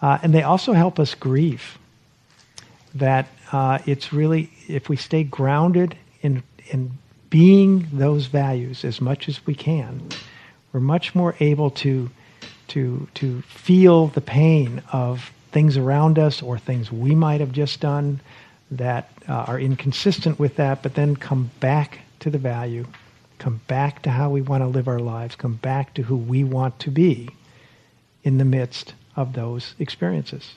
uh, 0.00 0.18
and 0.22 0.34
they 0.34 0.42
also 0.42 0.72
help 0.72 0.98
us 0.98 1.14
grieve. 1.14 1.78
That 2.94 3.28
uh, 3.52 3.78
it's 3.86 4.12
really 4.12 4.50
if 4.66 4.88
we 4.88 4.96
stay 4.96 5.22
grounded 5.22 5.96
in 6.22 6.42
in 6.70 6.98
being 7.28 7.86
those 7.92 8.26
values 8.26 8.84
as 8.84 9.00
much 9.00 9.28
as 9.28 9.46
we 9.46 9.54
can, 9.54 10.08
we're 10.72 10.80
much 10.80 11.14
more 11.14 11.36
able 11.38 11.70
to 11.70 12.10
to 12.68 13.06
to 13.14 13.42
feel 13.42 14.08
the 14.08 14.20
pain 14.20 14.82
of 14.90 15.30
things 15.52 15.76
around 15.76 16.18
us 16.18 16.42
or 16.42 16.58
things 16.58 16.90
we 16.90 17.14
might 17.14 17.40
have 17.40 17.52
just 17.52 17.80
done 17.80 18.20
that 18.70 19.10
uh, 19.28 19.32
are 19.32 19.60
inconsistent 19.60 20.38
with 20.38 20.56
that, 20.56 20.82
but 20.82 20.94
then 20.94 21.14
come 21.16 21.50
back 21.60 21.98
to 22.20 22.30
the 22.30 22.38
value, 22.38 22.86
come 23.40 23.60
back 23.66 24.02
to 24.02 24.10
how 24.10 24.30
we 24.30 24.42
want 24.42 24.62
to 24.62 24.68
live 24.68 24.86
our 24.86 25.00
lives, 25.00 25.34
come 25.34 25.54
back 25.54 25.94
to 25.94 26.02
who 26.02 26.16
we 26.16 26.44
want 26.44 26.78
to 26.78 26.90
be 26.90 27.30
in 28.22 28.38
the 28.38 28.44
midst 28.44 28.94
of 29.16 29.32
those 29.32 29.74
experiences. 29.78 30.54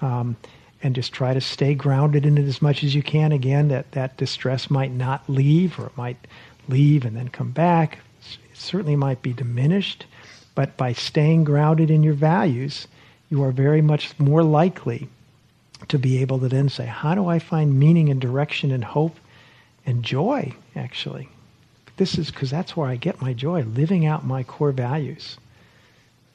Um, 0.00 0.36
and 0.82 0.94
just 0.94 1.12
try 1.12 1.34
to 1.34 1.40
stay 1.40 1.74
grounded 1.74 2.24
in 2.24 2.38
it 2.38 2.46
as 2.46 2.62
much 2.62 2.84
as 2.84 2.94
you 2.94 3.02
can. 3.02 3.32
Again, 3.32 3.68
that, 3.68 3.92
that 3.92 4.16
distress 4.16 4.70
might 4.70 4.92
not 4.92 5.28
leave, 5.28 5.78
or 5.78 5.86
it 5.86 5.96
might 5.96 6.26
leave 6.68 7.04
and 7.04 7.16
then 7.16 7.28
come 7.28 7.50
back. 7.50 7.98
It 8.20 8.56
certainly 8.56 8.96
might 8.96 9.22
be 9.22 9.32
diminished, 9.32 10.06
but 10.54 10.76
by 10.76 10.92
staying 10.92 11.44
grounded 11.44 11.90
in 11.90 12.02
your 12.02 12.14
values, 12.14 12.86
you 13.30 13.42
are 13.42 13.52
very 13.52 13.82
much 13.82 14.18
more 14.18 14.42
likely 14.42 15.08
to 15.88 15.98
be 15.98 16.18
able 16.18 16.38
to 16.40 16.48
then 16.48 16.68
say, 16.68 16.86
How 16.86 17.14
do 17.14 17.26
I 17.26 17.38
find 17.38 17.78
meaning 17.78 18.10
and 18.10 18.20
direction 18.20 18.70
and 18.70 18.84
hope 18.84 19.16
and 19.86 20.02
joy, 20.02 20.54
actually? 20.76 21.28
This 22.00 22.16
is 22.16 22.30
because 22.30 22.48
that's 22.50 22.74
where 22.74 22.88
I 22.88 22.96
get 22.96 23.20
my 23.20 23.34
joy, 23.34 23.60
living 23.62 24.06
out 24.06 24.24
my 24.24 24.42
core 24.42 24.72
values. 24.72 25.36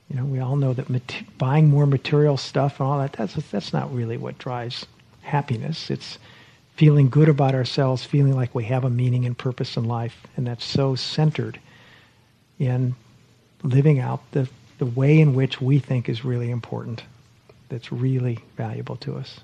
You 0.08 0.16
know, 0.16 0.26
we 0.26 0.40
all 0.40 0.56
know 0.56 0.74
that 0.74 0.92
mat- 0.92 1.24
buying 1.40 1.70
more 1.70 1.88
material 1.88 2.38
stuff 2.38 2.80
and 2.80 2.88
all 2.88 3.00
that, 3.00 3.14
that's, 3.14 3.34
that's 3.50 3.74
not 3.74 3.92
really 3.92 4.16
what 4.16 4.38
drives 4.38 4.86
happiness. 5.24 5.90
It's 5.90 6.20
feeling 6.76 7.10
good 7.10 7.30
about 7.30 7.56
ourselves, 7.56 8.06
feeling 8.06 8.36
like 8.36 8.54
we 8.54 8.66
have 8.66 8.84
a 8.84 8.92
meaning 8.92 9.26
and 9.26 9.36
purpose 9.36 9.76
in 9.76 9.86
life. 9.86 10.28
And 10.38 10.46
that's 10.46 10.64
so 10.64 10.94
centered 10.94 11.60
in 12.60 12.96
living 13.64 14.00
out 14.00 14.22
the 14.34 14.48
the 14.78 14.86
way 14.86 15.20
in 15.20 15.34
which 15.34 15.60
we 15.60 15.80
think 15.80 16.10
is 16.10 16.26
really 16.26 16.52
important, 16.52 17.04
that's 17.70 17.92
really 17.92 18.38
valuable 18.58 18.98
to 18.98 19.16
us. 19.16 19.40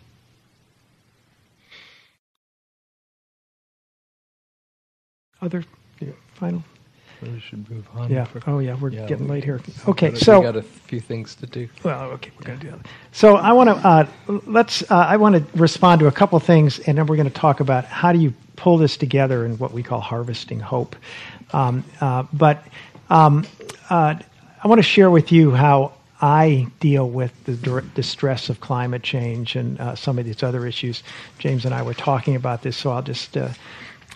Other 5.41 5.63
final? 6.41 6.63
We 7.21 7.39
should 7.39 7.69
move 7.69 7.87
on. 7.93 8.09
Yeah. 8.09 8.25
For, 8.25 8.41
oh, 8.47 8.57
yeah. 8.57 8.75
We're 8.75 8.89
yeah, 8.89 9.05
getting 9.05 9.25
we, 9.25 9.33
late 9.33 9.43
here. 9.43 9.61
Okay. 9.87 10.15
So 10.15 10.39
we 10.39 10.45
got 10.45 10.55
a 10.55 10.63
few 10.63 10.99
things 10.99 11.35
to 11.35 11.45
do. 11.45 11.69
Well, 11.83 12.05
okay, 12.13 12.31
we're 12.35 12.47
going 12.47 12.59
to 12.59 12.65
do 12.65 12.71
that. 12.71 12.87
So 13.11 13.35
I 13.35 13.51
want 13.51 13.69
to 13.69 13.75
uh, 13.75 14.07
let's. 14.47 14.81
Uh, 14.89 14.95
I 14.95 15.17
want 15.17 15.35
to 15.35 15.57
respond 15.57 15.99
to 15.99 16.07
a 16.07 16.11
couple 16.11 16.39
things, 16.39 16.79
and 16.79 16.97
then 16.97 17.05
we're 17.05 17.17
going 17.17 17.29
to 17.29 17.33
talk 17.33 17.59
about 17.59 17.85
how 17.85 18.11
do 18.11 18.17
you 18.17 18.33
pull 18.55 18.79
this 18.79 18.97
together 18.97 19.45
in 19.45 19.59
what 19.59 19.71
we 19.71 19.83
call 19.83 20.01
harvesting 20.01 20.59
hope. 20.59 20.95
Um, 21.53 21.83
uh, 21.99 22.23
but 22.33 22.65
um, 23.11 23.45
uh, 23.91 24.15
I 24.63 24.67
want 24.67 24.79
to 24.79 24.83
share 24.83 25.11
with 25.11 25.31
you 25.31 25.51
how 25.51 25.93
I 26.21 26.67
deal 26.79 27.07
with 27.07 27.31
the 27.45 27.83
distress 27.93 28.49
of 28.49 28.61
climate 28.61 29.03
change 29.03 29.55
and 29.55 29.79
uh, 29.79 29.95
some 29.95 30.17
of 30.17 30.25
these 30.25 30.41
other 30.41 30.65
issues. 30.65 31.03
James 31.37 31.65
and 31.65 31.73
I 31.75 31.83
were 31.83 31.93
talking 31.93 32.35
about 32.35 32.63
this, 32.63 32.77
so 32.77 32.91
I'll 32.91 33.03
just 33.03 33.37
uh, 33.37 33.49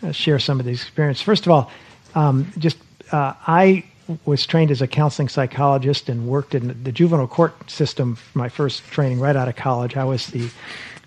uh 0.02 0.12
share 0.12 0.40
some 0.40 0.60
of 0.60 0.66
these 0.66 0.82
experiences. 0.82 1.22
First 1.22 1.46
of 1.46 1.52
all, 1.52 1.72
um, 2.16 2.52
just 2.58 2.78
uh, 3.12 3.34
I 3.48 3.84
was 4.26 4.46
trained 4.46 4.72
as 4.72 4.82
a 4.82 4.88
counseling 4.88 5.30
psychologist 5.30 6.10
and 6.10 6.28
worked 6.28 6.56
in 6.56 6.84
the 6.84 6.92
juvenile 6.92 7.28
court 7.28 7.70
system. 7.70 8.18
My 8.34 8.50
first 8.50 8.84
training 8.86 9.20
right 9.20 9.36
out 9.36 9.48
of 9.48 9.56
college, 9.56 9.98
I 9.98 10.04
was 10.04 10.28
the 10.28 10.50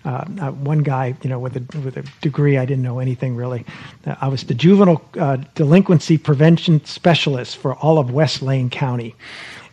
uh, 0.05 0.25
uh, 0.39 0.51
one 0.51 0.79
guy, 0.79 1.13
you 1.21 1.29
know, 1.29 1.39
with 1.39 1.57
a 1.57 1.77
with 1.79 1.97
a 1.97 2.03
degree, 2.21 2.57
I 2.57 2.65
didn't 2.65 2.83
know 2.83 2.99
anything 2.99 3.35
really. 3.35 3.65
Uh, 4.05 4.15
I 4.21 4.27
was 4.29 4.43
the 4.43 4.53
juvenile 4.53 5.03
uh, 5.19 5.37
delinquency 5.55 6.17
prevention 6.17 6.83
specialist 6.85 7.57
for 7.57 7.75
all 7.75 7.99
of 7.99 8.11
West 8.11 8.41
Lane 8.41 8.69
County. 8.69 9.15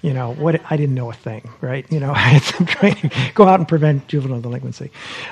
You 0.02 0.12
know, 0.12 0.34
what 0.34 0.60
I 0.70 0.76
didn't 0.76 0.94
know 0.94 1.10
a 1.10 1.14
thing, 1.14 1.48
right? 1.60 1.90
You 1.90 2.00
know, 2.00 2.10
I 2.14 2.18
had 2.18 2.42
some 2.42 2.66
training. 2.66 3.10
Go 3.34 3.44
out 3.44 3.60
and 3.60 3.68
prevent 3.68 4.08
juvenile 4.08 4.40
delinquency. 4.40 4.90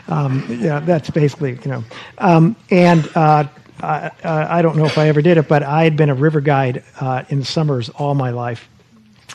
Um, 0.08 0.46
yeah, 0.49 0.80
that's 0.80 1.11
basically, 1.11 1.58
you 1.64 1.70
know, 1.70 1.84
um, 2.18 2.56
and. 2.70 3.08
Uh, 3.16 3.49
I, 3.81 4.11
I, 4.23 4.62
don't 4.62 4.76
know 4.76 4.87
if 4.87 4.99
I 4.99 5.09
ever 5.09 5.21
did 5.21 5.37
it, 5.37 5.49
but 5.49 5.62
I 5.62 5.85
had 5.85 5.97
been 5.97 6.11
a 6.11 6.14
river 6.14 6.40
guide 6.40 6.85
uh, 7.00 7.25
in 7.28 7.45
summers 7.45 7.88
all 7.90 8.14
my 8.14 8.31
life. 8.31 8.69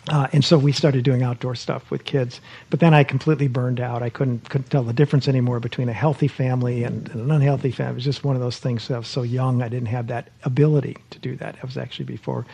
Uh, 0.07 0.27
and 0.33 0.43
so 0.43 0.57
we 0.57 0.71
started 0.71 1.03
doing 1.03 1.21
outdoor 1.21 1.55
stuff 1.55 1.91
with 1.91 2.03
kids. 2.03 2.41
But 2.69 2.79
then 2.79 2.93
I 2.93 3.03
completely 3.03 3.47
burned 3.47 3.79
out. 3.79 4.01
I 4.01 4.09
couldn't, 4.09 4.49
couldn't 4.49 4.69
tell 4.69 4.83
the 4.83 4.93
difference 4.93 5.27
anymore 5.27 5.59
between 5.59 5.89
a 5.89 5.93
healthy 5.93 6.27
family 6.27 6.83
and, 6.83 7.09
and, 7.09 7.21
an 7.21 7.31
unhealthy 7.31 7.71
family. 7.71 7.91
It 7.91 7.95
was 7.95 8.03
just 8.05 8.23
one 8.23 8.35
of 8.35 8.41
those 8.41 8.57
things. 8.57 8.89
I 8.89 8.97
was 8.97 9.07
so 9.07 9.21
young, 9.21 9.61
I 9.61 9.69
didn't 9.69 9.87
have 9.87 10.07
that 10.07 10.29
ability 10.43 10.97
to 11.11 11.19
do 11.19 11.35
that. 11.37 11.55
It 11.57 11.63
was 11.63 11.77
actually 11.77 12.05
before 12.05 12.45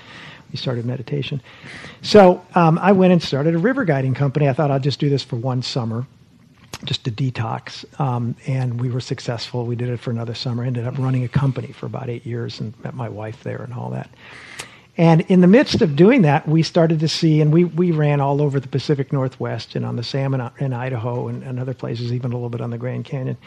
we 0.51 0.58
started 0.58 0.86
meditation. 0.86 1.42
So 2.01 2.46
um, 2.56 2.77
I 2.80 2.92
went 2.92 3.13
and 3.13 3.22
started 3.22 3.56
a 3.56 3.60
river 3.60 3.86
guiding 3.86 4.15
company. 4.15 4.50
I 4.50 4.54
thought 4.54 4.72
I'd 4.72 4.84
just 4.84 5.00
do 5.00 5.10
this 5.10 5.24
for 5.24 5.38
one 5.38 5.62
summer, 5.62 6.06
just 6.84 7.03
to 7.05 7.12
detox. 7.12 7.86
Um, 8.00 8.36
and 8.48 8.79
we 8.79 8.89
were 8.89 9.00
successful. 9.00 9.65
We 9.65 9.75
did 9.75 9.89
it 9.89 10.00
for 10.00 10.12
another 10.12 10.36
summer. 10.36 10.63
Ended 10.63 10.86
up 10.86 10.98
running 10.98 11.24
a 11.24 11.27
company 11.27 11.72
for 11.72 11.86
about 11.86 12.10
eight 12.10 12.25
years 12.25 12.60
and 12.60 12.74
met 12.84 12.94
my 12.94 13.10
wife 13.10 13.44
there 13.44 13.62
and 13.62 13.74
all 13.74 13.89
that. 13.91 14.10
And 14.98 15.22
in 15.22 15.41
the 15.41 15.48
midst 15.48 15.82
of 15.82 15.96
doing 15.96 16.22
that, 16.22 16.48
we 16.48 16.63
started 16.63 17.01
to 17.01 17.08
see, 17.08 17.41
and 17.41 17.51
we, 17.51 17.65
we 17.65 17.91
ran 17.91 18.22
all 18.22 18.41
over 18.41 18.60
the 18.62 18.67
Pacific 18.67 19.12
Northwest 19.12 19.75
and 19.75 19.86
on 19.86 19.98
the 19.98 20.03
Salmon 20.03 20.50
in 20.60 20.72
Idaho 20.72 21.27
and, 21.27 21.44
and 21.44 21.60
other 21.60 21.74
places, 21.74 22.13
even 22.13 22.32
a 22.32 22.36
little 22.36 22.50
bit 22.50 22.62
on 22.62 22.70
the 22.70 22.77
Grand 22.77 23.03
Canyon. 23.03 23.38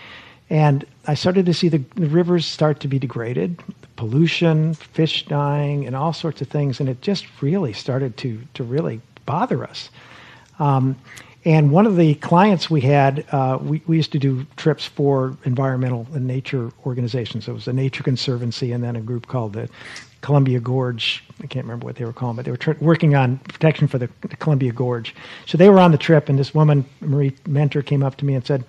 And 0.50 0.84
I 1.06 1.14
started 1.14 1.46
to 1.46 1.54
see 1.54 1.68
the, 1.68 1.78
the 1.94 2.06
rivers 2.06 2.46
start 2.46 2.80
to 2.80 2.88
be 2.88 2.98
degraded, 2.98 3.62
pollution, 3.96 4.74
fish 4.74 5.26
dying, 5.26 5.86
and 5.86 5.96
all 5.96 6.12
sorts 6.12 6.40
of 6.42 6.48
things. 6.48 6.80
And 6.80 6.88
it 6.88 7.00
just 7.00 7.26
really 7.42 7.72
started 7.72 8.16
to, 8.18 8.40
to 8.54 8.64
really 8.64 9.00
bother 9.24 9.64
us. 9.64 9.90
Um, 10.58 10.96
and 11.44 11.70
one 11.70 11.86
of 11.86 11.96
the 11.96 12.14
clients 12.16 12.68
we 12.68 12.80
had, 12.80 13.24
uh, 13.30 13.58
we, 13.60 13.80
we 13.86 13.96
used 13.96 14.12
to 14.12 14.18
do 14.18 14.44
trips 14.56 14.84
for 14.84 15.36
environmental 15.44 16.06
and 16.12 16.26
nature 16.26 16.72
organizations. 16.84 17.46
It 17.46 17.52
was 17.52 17.68
a 17.68 17.72
Nature 17.72 18.02
Conservancy 18.02 18.72
and 18.72 18.82
then 18.82 18.96
a 18.96 19.00
group 19.00 19.28
called 19.28 19.52
the 19.52 19.68
Columbia 20.20 20.58
Gorge. 20.58 21.22
I 21.42 21.46
can't 21.46 21.64
remember 21.64 21.86
what 21.86 21.96
they 21.96 22.04
were 22.04 22.12
calling, 22.12 22.36
but 22.36 22.44
they 22.44 22.50
were 22.50 22.56
tr- 22.56 22.72
working 22.80 23.14
on 23.14 23.38
protection 23.38 23.86
for 23.86 23.98
the, 23.98 24.10
the, 24.22 24.36
Columbia 24.36 24.72
Gorge. 24.72 25.14
So 25.46 25.56
they 25.56 25.68
were 25.68 25.78
on 25.78 25.92
the 25.92 25.98
trip, 25.98 26.28
and 26.28 26.38
this 26.38 26.54
woman, 26.54 26.84
Marie 27.00 27.34
Mentor, 27.46 27.82
came 27.82 28.02
up 28.02 28.16
to 28.16 28.24
me 28.24 28.34
and 28.34 28.44
said, 28.44 28.64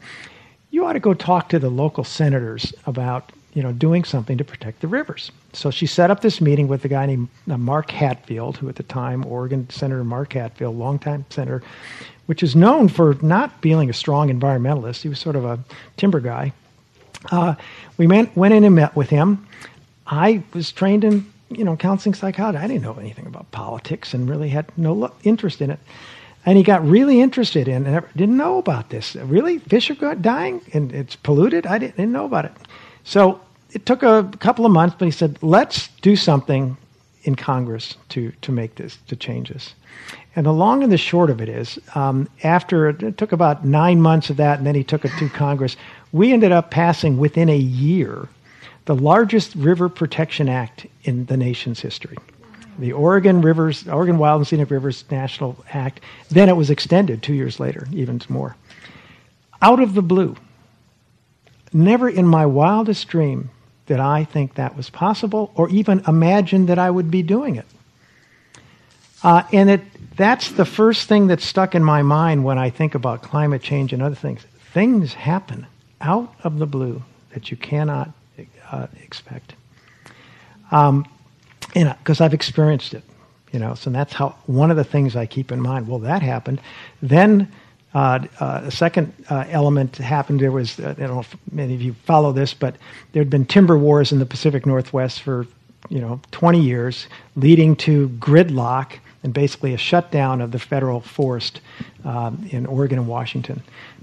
"You 0.70 0.86
ought 0.86 0.94
to 0.94 1.00
go 1.00 1.16
talk 1.16 1.50
to 1.50 1.60
the 1.60 1.70
local 1.70 2.04
senators 2.04 2.74
about." 2.86 3.32
You 3.56 3.64
know, 3.64 3.72
doing 3.72 4.04
something 4.04 4.38
to 4.38 4.44
protect 4.44 4.80
the 4.80 4.88
rivers. 4.88 5.32
So 5.54 5.72
she 5.72 5.88
set 5.88 6.12
up 6.12 6.22
this 6.22 6.40
meeting 6.40 6.68
with 6.68 6.86
a 6.86 6.88
guy 6.88 7.08
named 7.08 7.30
uh, 7.50 7.58
Mark 7.58 7.90
Hatfield, 7.90 8.58
who 8.58 8.70
at 8.70 8.76
the 8.76 8.84
time, 8.84 9.26
Oregon 9.26 9.68
Senator 9.72 10.04
Mark 10.04 10.34
Hatfield, 10.34 10.78
longtime 10.78 11.26
senator, 11.32 11.64
which 12.30 12.44
is 12.44 12.56
known 12.56 12.88
for 12.88 13.18
not 13.24 13.60
being 13.60 13.90
a 13.90 13.94
strong 13.94 14.30
environmentalist. 14.30 15.02
He 15.02 15.10
was 15.10 15.18
sort 15.18 15.36
of 15.36 15.46
a 15.46 15.58
timber 15.98 16.20
guy. 16.20 16.54
Uh, 17.32 17.56
we 17.98 18.06
went, 18.06 18.38
went 18.38 18.54
in 18.54 18.64
and 18.64 18.76
met 18.76 18.96
with 18.96 19.10
him. 19.10 19.48
I 20.06 20.44
was 20.54 20.72
trained 20.72 21.04
in 21.04 21.26
you 21.50 21.64
know, 21.64 21.76
counseling 21.76 22.14
psychology. 22.14 22.60
I 22.60 22.68
didn't 22.68 22.84
know 22.84 22.94
anything 22.94 23.26
about 23.26 23.50
politics 23.50 24.14
and 24.14 24.30
really 24.30 24.50
had 24.50 24.68
no 24.78 25.12
interest 25.24 25.60
in 25.60 25.72
it. 25.72 25.80
And 26.46 26.56
he 26.56 26.64
got 26.64 26.86
really 26.86 27.20
interested 27.20 27.68
in 27.68 27.88
and 27.88 28.06
didn't 28.16 28.38
know 28.38 28.60
about 28.60 28.92
this. 28.92 29.16
Really? 29.16 29.58
Fish 29.58 29.90
are 29.90 30.14
dying 30.14 30.62
and 30.72 30.92
it's 30.92 31.16
polluted? 31.16 31.66
I 31.66 31.80
didn't, 31.80 31.98
didn't 31.98 32.12
know 32.12 32.26
about 32.26 32.46
it. 32.46 32.52
So 33.06 33.42
it 33.72 33.88
took 33.88 34.04
a 34.04 34.32
couple 34.40 34.68
of 34.68 34.72
months, 34.72 34.96
but 35.00 35.06
he 35.06 35.12
said, 35.12 35.40
let's 35.42 35.88
do 36.04 36.16
something 36.16 36.78
in 37.24 37.34
Congress 37.34 37.96
to, 38.10 38.32
to 38.42 38.52
make 38.52 38.76
this, 38.76 39.00
to 39.08 39.16
change 39.16 39.50
this. 39.50 39.74
And 40.36 40.46
the 40.46 40.54
long 40.54 40.84
and 40.84 40.92
the 40.92 40.98
short 40.98 41.30
of 41.30 41.42
it 41.42 41.50
is, 41.50 41.80
um, 41.96 42.30
after 42.44 42.90
it 42.90 43.18
took 43.18 43.32
about 43.32 43.66
nine 43.66 44.02
months 44.02 44.30
of 44.30 44.38
that, 44.38 44.60
and 44.60 44.68
then 44.68 44.76
he 44.76 44.84
took 44.84 45.04
it 45.04 45.12
to 45.20 45.28
Congress, 45.30 45.76
we 46.12 46.32
ended 46.32 46.52
up 46.52 46.72
passing 46.72 47.18
within 47.18 47.50
a 47.50 47.58
year 47.58 48.28
the 48.86 48.96
largest 48.96 49.54
river 49.56 49.88
protection 49.88 50.50
act 50.50 50.88
in 51.04 51.26
the 51.26 51.38
nation's 51.38 51.80
history. 51.80 52.18
The 52.80 52.94
Oregon 52.94 53.42
Rivers, 53.42 53.88
Oregon 53.88 54.18
Wild 54.18 54.40
and 54.40 54.48
Scenic 54.48 54.72
Rivers 54.72 55.04
National 55.12 55.64
Act. 55.72 56.00
Then 56.30 56.50
it 56.50 56.56
was 56.56 56.70
extended 56.70 57.22
two 57.22 57.34
years 57.34 57.60
later, 57.60 57.88
even 57.92 58.22
more. 58.30 58.56
Out 59.62 59.80
of 59.80 59.94
the 59.94 60.02
blue, 60.02 60.38
never 61.74 62.10
in 62.10 62.26
my 62.26 62.46
wildest 62.46 63.08
dream 63.10 63.50
did 63.86 64.00
I 64.00 64.24
think 64.24 64.56
that 64.56 64.78
was 64.78 64.90
possible 64.90 65.52
or 65.56 65.70
even 65.70 66.04
imagine 66.08 66.68
that 66.68 66.80
I 66.80 66.90
would 66.90 67.12
be 67.12 67.22
doing 67.22 67.58
it. 67.58 67.66
Uh, 69.22 69.44
and 69.52 69.70
it, 69.70 69.82
that's 70.20 70.52
the 70.52 70.66
first 70.66 71.08
thing 71.08 71.28
that's 71.28 71.46
stuck 71.46 71.74
in 71.74 71.82
my 71.82 72.02
mind 72.02 72.44
when 72.44 72.58
I 72.58 72.70
think 72.70 72.94
about 72.94 73.22
climate 73.22 73.62
change 73.62 73.94
and 73.94 74.04
other 74.04 74.16
things. 74.16 74.46
Things 74.74 75.14
happen 75.14 75.66
out 76.02 76.36
of 76.44 76.60
the 76.60 76.66
blue 76.66 77.02
that 77.30 77.50
you 77.50 77.56
cannot 77.56 78.12
uh, 78.70 78.88
expect. 79.02 79.54
Um, 80.72 81.08
because 81.74 82.20
I've 82.20 82.34
experienced 82.34 82.94
it, 82.94 83.04
you 83.54 83.60
know. 83.60 83.76
So 83.76 83.92
that's 83.92 84.12
how 84.12 84.36
one 84.46 84.70
of 84.72 84.76
the 84.76 84.84
things 84.84 85.16
I 85.16 85.26
keep 85.26 85.54
in 85.54 85.62
mind. 85.62 85.88
Well, 85.88 86.00
that 86.00 86.22
happened. 86.22 86.60
Then 87.02 87.50
uh, 87.96 88.20
uh, 88.42 88.62
a 88.66 88.72
second 88.72 89.14
uh, 89.30 89.46
element 89.48 89.96
happened. 89.96 90.42
There 90.42 90.52
was, 90.52 90.82
uh, 90.82 90.96
I 90.98 91.00
don't 91.00 91.14
know 91.14 91.22
if 91.22 91.38
many 91.50 91.76
of 91.76 91.82
you 91.82 91.94
follow 92.04 92.34
this, 92.34 92.54
but 92.54 92.76
there 93.14 93.22
had 93.22 93.30
been 93.30 93.46
timber 93.46 93.78
wars 93.78 94.12
in 94.12 94.20
the 94.20 94.26
Pacific 94.26 94.66
Northwest 94.66 95.22
for, 95.22 95.48
you 95.88 96.02
know, 96.02 96.20
20 96.32 96.60
years, 96.60 97.08
leading 97.38 97.78
to 97.78 98.10
gridlock 98.20 98.98
and 99.24 99.34
basically 99.34 99.74
a 99.74 99.78
shutdown 99.78 100.42
of 100.42 100.52
the 100.52 100.60
federal 100.60 101.02
forest 101.02 101.62
um, 102.06 102.48
in 102.52 102.66
Oregon 102.66 103.00
and 103.00 103.08
Washington. 103.08 103.62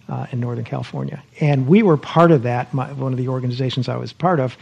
Uh, 0.08 0.24
in 0.30 0.38
Northern 0.38 0.64
California. 0.64 1.20
And 1.40 1.66
we 1.66 1.82
were 1.82 1.96
part 1.96 2.30
of 2.30 2.44
that, 2.44 2.72
my, 2.72 2.92
one 2.92 3.12
of 3.12 3.18
the 3.18 3.26
organizations 3.26 3.88
I 3.88 3.96
was 3.96 4.12
part 4.12 4.38
of. 4.38 4.56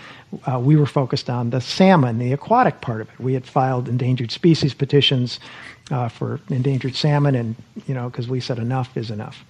Uh, 0.50 0.58
we 0.58 0.74
were 0.74 0.86
focused 0.86 1.28
on 1.28 1.50
the 1.50 1.60
salmon, 1.60 2.18
the 2.18 2.32
aquatic 2.32 2.80
part 2.80 3.02
of 3.02 3.10
it. 3.10 3.20
We 3.20 3.34
had 3.34 3.44
filed 3.44 3.86
endangered 3.86 4.30
species 4.30 4.72
petitions 4.72 5.40
uh, 5.90 6.08
for 6.08 6.40
endangered 6.48 6.94
salmon, 6.94 7.34
and 7.34 7.56
you 7.86 7.92
know, 7.92 8.08
because 8.08 8.26
we 8.26 8.40
said 8.40 8.58
enough 8.58 8.96
is 8.96 9.10
enough. 9.10 9.44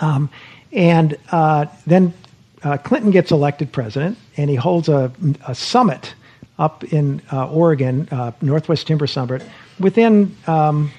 Um, 0.00 0.30
and 0.72 1.18
uh, 1.32 1.66
then 1.88 2.14
uh, 2.62 2.76
Clinton 2.76 3.10
gets 3.10 3.32
elected 3.32 3.72
president, 3.72 4.16
and 4.36 4.48
he 4.48 4.54
holds 4.54 4.88
a, 4.88 5.10
a 5.48 5.56
summit 5.56 6.14
up 6.60 6.84
in 6.84 7.20
uh, 7.32 7.50
Oregon, 7.50 8.06
uh, 8.12 8.30
Northwest 8.40 8.86
Timber 8.86 9.08
Summit, 9.08 9.42
within 9.80 10.36
um, 10.46 10.92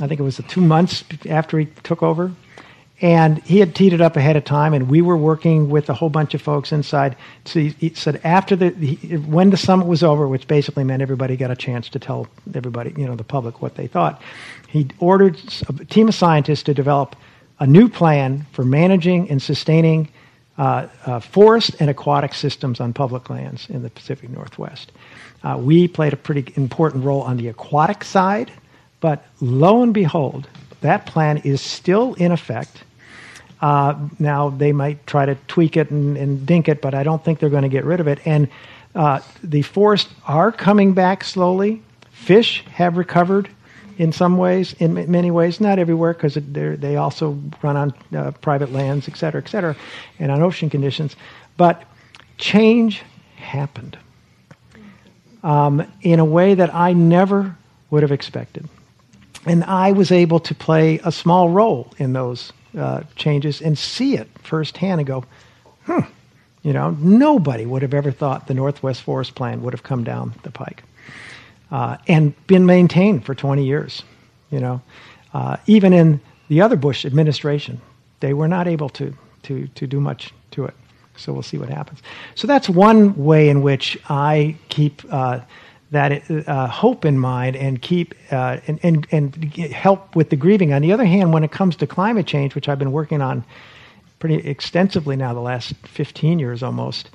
I 0.00 0.06
think 0.06 0.20
it 0.20 0.22
was 0.22 0.40
two 0.48 0.60
months 0.60 1.04
after 1.28 1.58
he 1.58 1.66
took 1.82 2.02
over. 2.02 2.32
And 3.00 3.38
he 3.44 3.60
had 3.60 3.76
teed 3.76 3.92
it 3.92 4.00
up 4.00 4.16
ahead 4.16 4.34
of 4.34 4.44
time, 4.44 4.74
and 4.74 4.88
we 4.88 5.02
were 5.02 5.16
working 5.16 5.70
with 5.70 5.88
a 5.88 5.94
whole 5.94 6.08
bunch 6.10 6.34
of 6.34 6.42
folks 6.42 6.72
inside. 6.72 7.14
So 7.44 7.60
he, 7.60 7.68
he 7.78 7.94
said 7.94 8.20
after 8.24 8.56
the 8.56 8.70
he, 8.70 9.16
when 9.18 9.50
the 9.50 9.56
summit 9.56 9.86
was 9.86 10.02
over, 10.02 10.26
which 10.26 10.48
basically 10.48 10.82
meant 10.82 11.00
everybody 11.00 11.36
got 11.36 11.52
a 11.52 11.56
chance 11.56 11.88
to 11.90 12.00
tell 12.00 12.26
everybody, 12.56 12.92
you 12.96 13.06
know, 13.06 13.14
the 13.14 13.22
public 13.22 13.62
what 13.62 13.76
they 13.76 13.86
thought. 13.86 14.20
He 14.66 14.88
ordered 14.98 15.40
a 15.68 15.84
team 15.84 16.08
of 16.08 16.14
scientists 16.16 16.64
to 16.64 16.74
develop 16.74 17.14
a 17.60 17.68
new 17.68 17.88
plan 17.88 18.44
for 18.50 18.64
managing 18.64 19.30
and 19.30 19.40
sustaining 19.40 20.08
uh, 20.58 20.88
uh, 21.06 21.20
forest 21.20 21.76
and 21.80 21.88
aquatic 21.88 22.34
systems 22.34 22.80
on 22.80 22.92
public 22.92 23.30
lands 23.30 23.68
in 23.70 23.82
the 23.82 23.90
Pacific 23.90 24.28
Northwest. 24.30 24.92
Uh, 25.42 25.56
we 25.60 25.88
played 25.88 26.12
a 26.12 26.16
pretty 26.16 26.52
important 26.56 27.04
role 27.04 27.22
on 27.22 27.36
the 27.36 27.48
aquatic 27.48 28.04
side, 28.04 28.52
but 29.00 29.24
lo 29.40 29.82
and 29.82 29.94
behold, 29.94 30.48
that 30.80 31.06
plan 31.06 31.38
is 31.38 31.60
still 31.60 32.14
in 32.14 32.32
effect 32.32 32.82
uh, 33.60 33.94
now 34.18 34.50
they 34.50 34.72
might 34.72 35.04
try 35.06 35.26
to 35.26 35.34
tweak 35.48 35.76
it 35.76 35.90
and, 35.90 36.16
and, 36.16 36.46
dink 36.46 36.68
it, 36.68 36.80
but 36.80 36.94
I 36.94 37.02
don't 37.02 37.24
think 37.24 37.40
they're 37.40 37.50
going 37.50 37.64
to 37.64 37.68
get 37.68 37.84
rid 37.84 38.00
of 38.00 38.06
it. 38.06 38.20
And 38.24 38.48
uh, 38.94 39.20
the 39.42 39.62
forests 39.62 40.12
are 40.26 40.52
coming 40.52 40.92
back 40.92 41.24
slowly. 41.24 41.82
Fish 42.10 42.64
have 42.72 42.96
recovered 42.96 43.48
in 43.98 44.12
some 44.12 44.38
ways, 44.38 44.74
in 44.78 44.94
many 45.10 45.30
ways, 45.30 45.60
not 45.60 45.78
everywhere, 45.78 46.14
because 46.14 46.34
they 46.34 46.96
also 46.96 47.36
run 47.62 47.76
on 47.76 47.94
uh, 48.16 48.30
private 48.40 48.72
lands, 48.72 49.08
et 49.08 49.16
cetera, 49.16 49.42
et 49.42 49.48
cetera, 49.48 49.76
and 50.20 50.30
on 50.30 50.40
ocean 50.40 50.70
conditions. 50.70 51.16
But 51.56 51.82
change 52.38 53.02
happened 53.36 53.98
um, 55.42 55.84
in 56.02 56.20
a 56.20 56.24
way 56.24 56.54
that 56.54 56.72
I 56.72 56.92
never 56.92 57.56
would 57.90 58.02
have 58.02 58.12
expected. 58.12 58.68
And 59.44 59.64
I 59.64 59.92
was 59.92 60.12
able 60.12 60.40
to 60.40 60.54
play 60.54 61.00
a 61.04 61.10
small 61.10 61.48
role 61.48 61.92
in 61.98 62.12
those 62.12 62.52
uh, 62.78 63.02
changes 63.16 63.60
and 63.60 63.76
see 63.76 64.16
it 64.16 64.28
firsthand 64.42 65.00
and 65.00 65.06
go, 65.06 65.24
hmm, 65.86 66.00
you 66.62 66.72
know, 66.72 66.90
nobody 66.90 67.66
would 67.66 67.82
have 67.82 67.94
ever 67.94 68.12
thought 68.12 68.46
the 68.46 68.54
Northwest 68.54 69.02
Forest 69.02 69.34
Plan 69.34 69.62
would 69.62 69.72
have 69.72 69.82
come 69.82 70.04
down 70.04 70.34
the 70.42 70.50
pike 70.50 70.84
uh, 71.70 71.96
and 72.06 72.34
been 72.46 72.66
maintained 72.66 73.24
for 73.24 73.34
20 73.34 73.64
years. 73.64 74.02
You 74.50 74.60
know, 74.60 74.82
uh, 75.34 75.56
even 75.66 75.92
in 75.92 76.20
the 76.48 76.60
other 76.62 76.76
Bush 76.76 77.04
administration, 77.04 77.80
they 78.20 78.32
were 78.32 78.48
not 78.48 78.66
able 78.66 78.88
to, 78.90 79.14
to, 79.44 79.66
to 79.68 79.86
do 79.86 80.00
much 80.00 80.32
to 80.52 80.64
it. 80.64 80.74
So 81.16 81.32
we'll 81.32 81.42
see 81.42 81.58
what 81.58 81.68
happens. 81.68 82.00
So 82.34 82.46
that's 82.46 82.68
one 82.68 83.24
way 83.24 83.48
in 83.48 83.62
which 83.62 83.98
I 84.08 84.56
keep 84.68 85.02
uh, 85.10 85.40
that 85.90 86.30
uh, 86.30 86.66
hope 86.68 87.04
in 87.04 87.18
mind 87.18 87.56
and 87.56 87.80
keep 87.80 88.14
uh, 88.30 88.58
and, 88.66 88.78
and 88.82 89.06
and 89.10 89.44
help 89.54 90.14
with 90.14 90.30
the 90.30 90.36
grieving. 90.36 90.72
On 90.72 90.82
the 90.82 90.92
other 90.92 91.04
hand, 91.04 91.32
when 91.32 91.44
it 91.44 91.50
comes 91.50 91.76
to 91.76 91.86
climate 91.86 92.26
change, 92.26 92.54
which 92.54 92.68
I've 92.68 92.78
been 92.78 92.92
working 92.92 93.20
on 93.22 93.44
pretty 94.18 94.36
extensively 94.36 95.16
now 95.16 95.32
the 95.32 95.40
last 95.40 95.74
15 95.86 96.38
years 96.38 96.62
almost, 96.62 97.10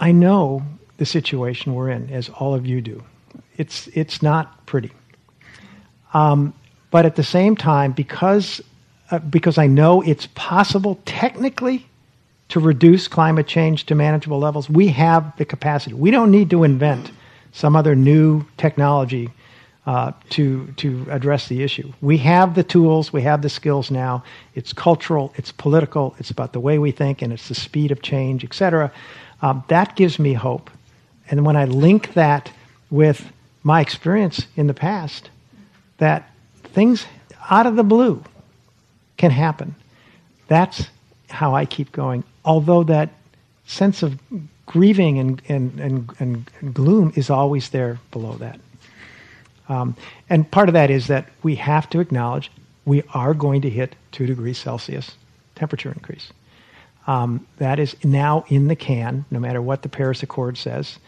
I 0.00 0.12
know 0.12 0.62
the 0.96 1.06
situation 1.06 1.74
we're 1.74 1.90
in, 1.90 2.10
as 2.10 2.28
all 2.28 2.54
of 2.54 2.66
you 2.66 2.80
do. 2.80 3.02
It's 3.56 3.88
it's 3.88 4.22
not 4.22 4.66
pretty. 4.66 4.92
Um, 6.14 6.54
but 6.90 7.06
at 7.06 7.16
the 7.16 7.24
same 7.24 7.56
time, 7.56 7.92
because 7.92 8.60
uh, 9.10 9.18
because 9.18 9.58
I 9.58 9.66
know 9.66 10.02
it's 10.02 10.26
possible 10.34 11.00
technically 11.04 11.86
to 12.48 12.60
reduce 12.60 13.08
climate 13.08 13.46
change 13.46 13.86
to 13.86 13.94
manageable 13.94 14.38
levels, 14.38 14.68
we 14.68 14.88
have 14.88 15.36
the 15.36 15.44
capacity. 15.44 15.94
We 15.94 16.10
don't 16.10 16.30
need 16.30 16.50
to 16.50 16.64
invent 16.64 17.10
some 17.52 17.76
other 17.76 17.94
new 17.94 18.44
technology 18.56 19.30
uh, 19.86 20.12
to 20.30 20.66
to 20.76 21.06
address 21.10 21.48
the 21.48 21.62
issue. 21.62 21.92
We 22.00 22.18
have 22.18 22.54
the 22.54 22.62
tools, 22.62 23.12
we 23.12 23.22
have 23.22 23.42
the 23.42 23.48
skills 23.48 23.90
now. 23.90 24.22
It's 24.54 24.72
cultural, 24.72 25.32
it's 25.36 25.50
political, 25.50 26.14
it's 26.18 26.30
about 26.30 26.52
the 26.52 26.60
way 26.60 26.78
we 26.78 26.92
think, 26.92 27.22
and 27.22 27.32
it's 27.32 27.48
the 27.48 27.54
speed 27.54 27.90
of 27.90 28.02
change, 28.02 28.44
etc. 28.44 28.92
Um, 29.40 29.64
that 29.68 29.96
gives 29.96 30.18
me 30.18 30.34
hope. 30.34 30.70
And 31.30 31.44
when 31.44 31.56
I 31.56 31.64
link 31.64 32.14
that 32.14 32.52
with 32.90 33.32
my 33.62 33.80
experience 33.80 34.46
in 34.56 34.66
the 34.66 34.74
past, 34.74 35.30
that 35.98 36.30
things 36.64 37.06
out 37.50 37.66
of 37.66 37.76
the 37.76 37.84
blue 37.84 38.22
can 39.16 39.30
happen. 39.30 39.74
That's 40.48 40.88
how 41.30 41.54
I 41.54 41.64
keep 41.64 41.92
going. 41.92 42.24
Although 42.44 42.84
that 42.84 43.10
sense 43.66 44.02
of 44.02 44.18
grieving 44.66 45.18
and, 45.18 45.42
and, 45.48 45.80
and, 45.80 46.10
and 46.18 46.74
gloom 46.74 47.12
is 47.14 47.30
always 47.30 47.70
there 47.70 47.98
below 48.10 48.34
that. 48.34 48.60
Um, 49.68 49.96
and 50.28 50.50
part 50.50 50.68
of 50.68 50.72
that 50.74 50.90
is 50.90 51.06
that 51.06 51.28
we 51.42 51.54
have 51.56 51.88
to 51.90 52.00
acknowledge 52.00 52.50
we 52.84 53.02
are 53.14 53.32
going 53.32 53.62
to 53.62 53.70
hit 53.70 53.94
2 54.12 54.26
degrees 54.26 54.58
Celsius 54.58 55.16
temperature 55.54 55.90
increase. 55.92 56.32
Um, 57.06 57.46
that 57.58 57.78
is 57.78 57.96
now 58.04 58.44
in 58.48 58.68
the 58.68 58.76
can, 58.76 59.24
no 59.30 59.38
matter 59.40 59.60
what 59.60 59.82
the 59.82 59.88
Paris 59.88 60.22
Accord 60.22 60.56
says. 60.56 60.98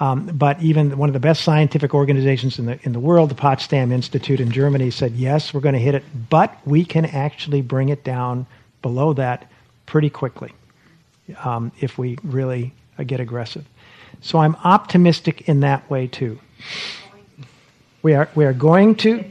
Um, 0.00 0.26
but 0.26 0.62
even 0.62 0.96
one 0.96 1.08
of 1.08 1.12
the 1.12 1.20
best 1.20 1.42
scientific 1.42 1.92
organizations 1.92 2.58
in 2.58 2.66
the, 2.66 2.78
in 2.84 2.92
the 2.92 3.00
world, 3.00 3.30
the 3.30 3.34
Potsdam 3.34 3.90
Institute 3.90 4.40
in 4.40 4.52
Germany, 4.52 4.90
said, 4.90 5.12
yes, 5.12 5.52
we're 5.52 5.60
going 5.60 5.74
to 5.74 5.80
hit 5.80 5.94
it, 5.94 6.04
but 6.30 6.56
we 6.64 6.84
can 6.84 7.04
actually 7.04 7.62
bring 7.62 7.88
it 7.88 8.04
down 8.04 8.46
below 8.80 9.12
that 9.14 9.50
pretty 9.86 10.08
quickly 10.08 10.52
um, 11.42 11.72
if 11.80 11.98
we 11.98 12.16
really 12.22 12.72
uh, 12.96 13.02
get 13.02 13.18
aggressive. 13.18 13.64
So 14.20 14.38
I'm 14.38 14.56
optimistic 14.62 15.48
in 15.48 15.60
that 15.60 15.88
way 15.90 16.06
too. 16.06 16.38
We 18.02 18.14
are, 18.14 18.28
we 18.34 18.44
are 18.44 18.52
going 18.52 18.94
to. 18.96 19.24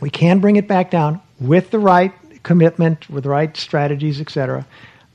We 0.00 0.10
can 0.10 0.40
bring 0.40 0.56
it 0.56 0.66
back 0.66 0.90
down 0.90 1.20
with 1.40 1.70
the 1.70 1.78
right 1.78 2.12
commitment, 2.42 3.08
with 3.08 3.24
the 3.24 3.30
right 3.30 3.56
strategies, 3.56 4.20
etc. 4.20 4.66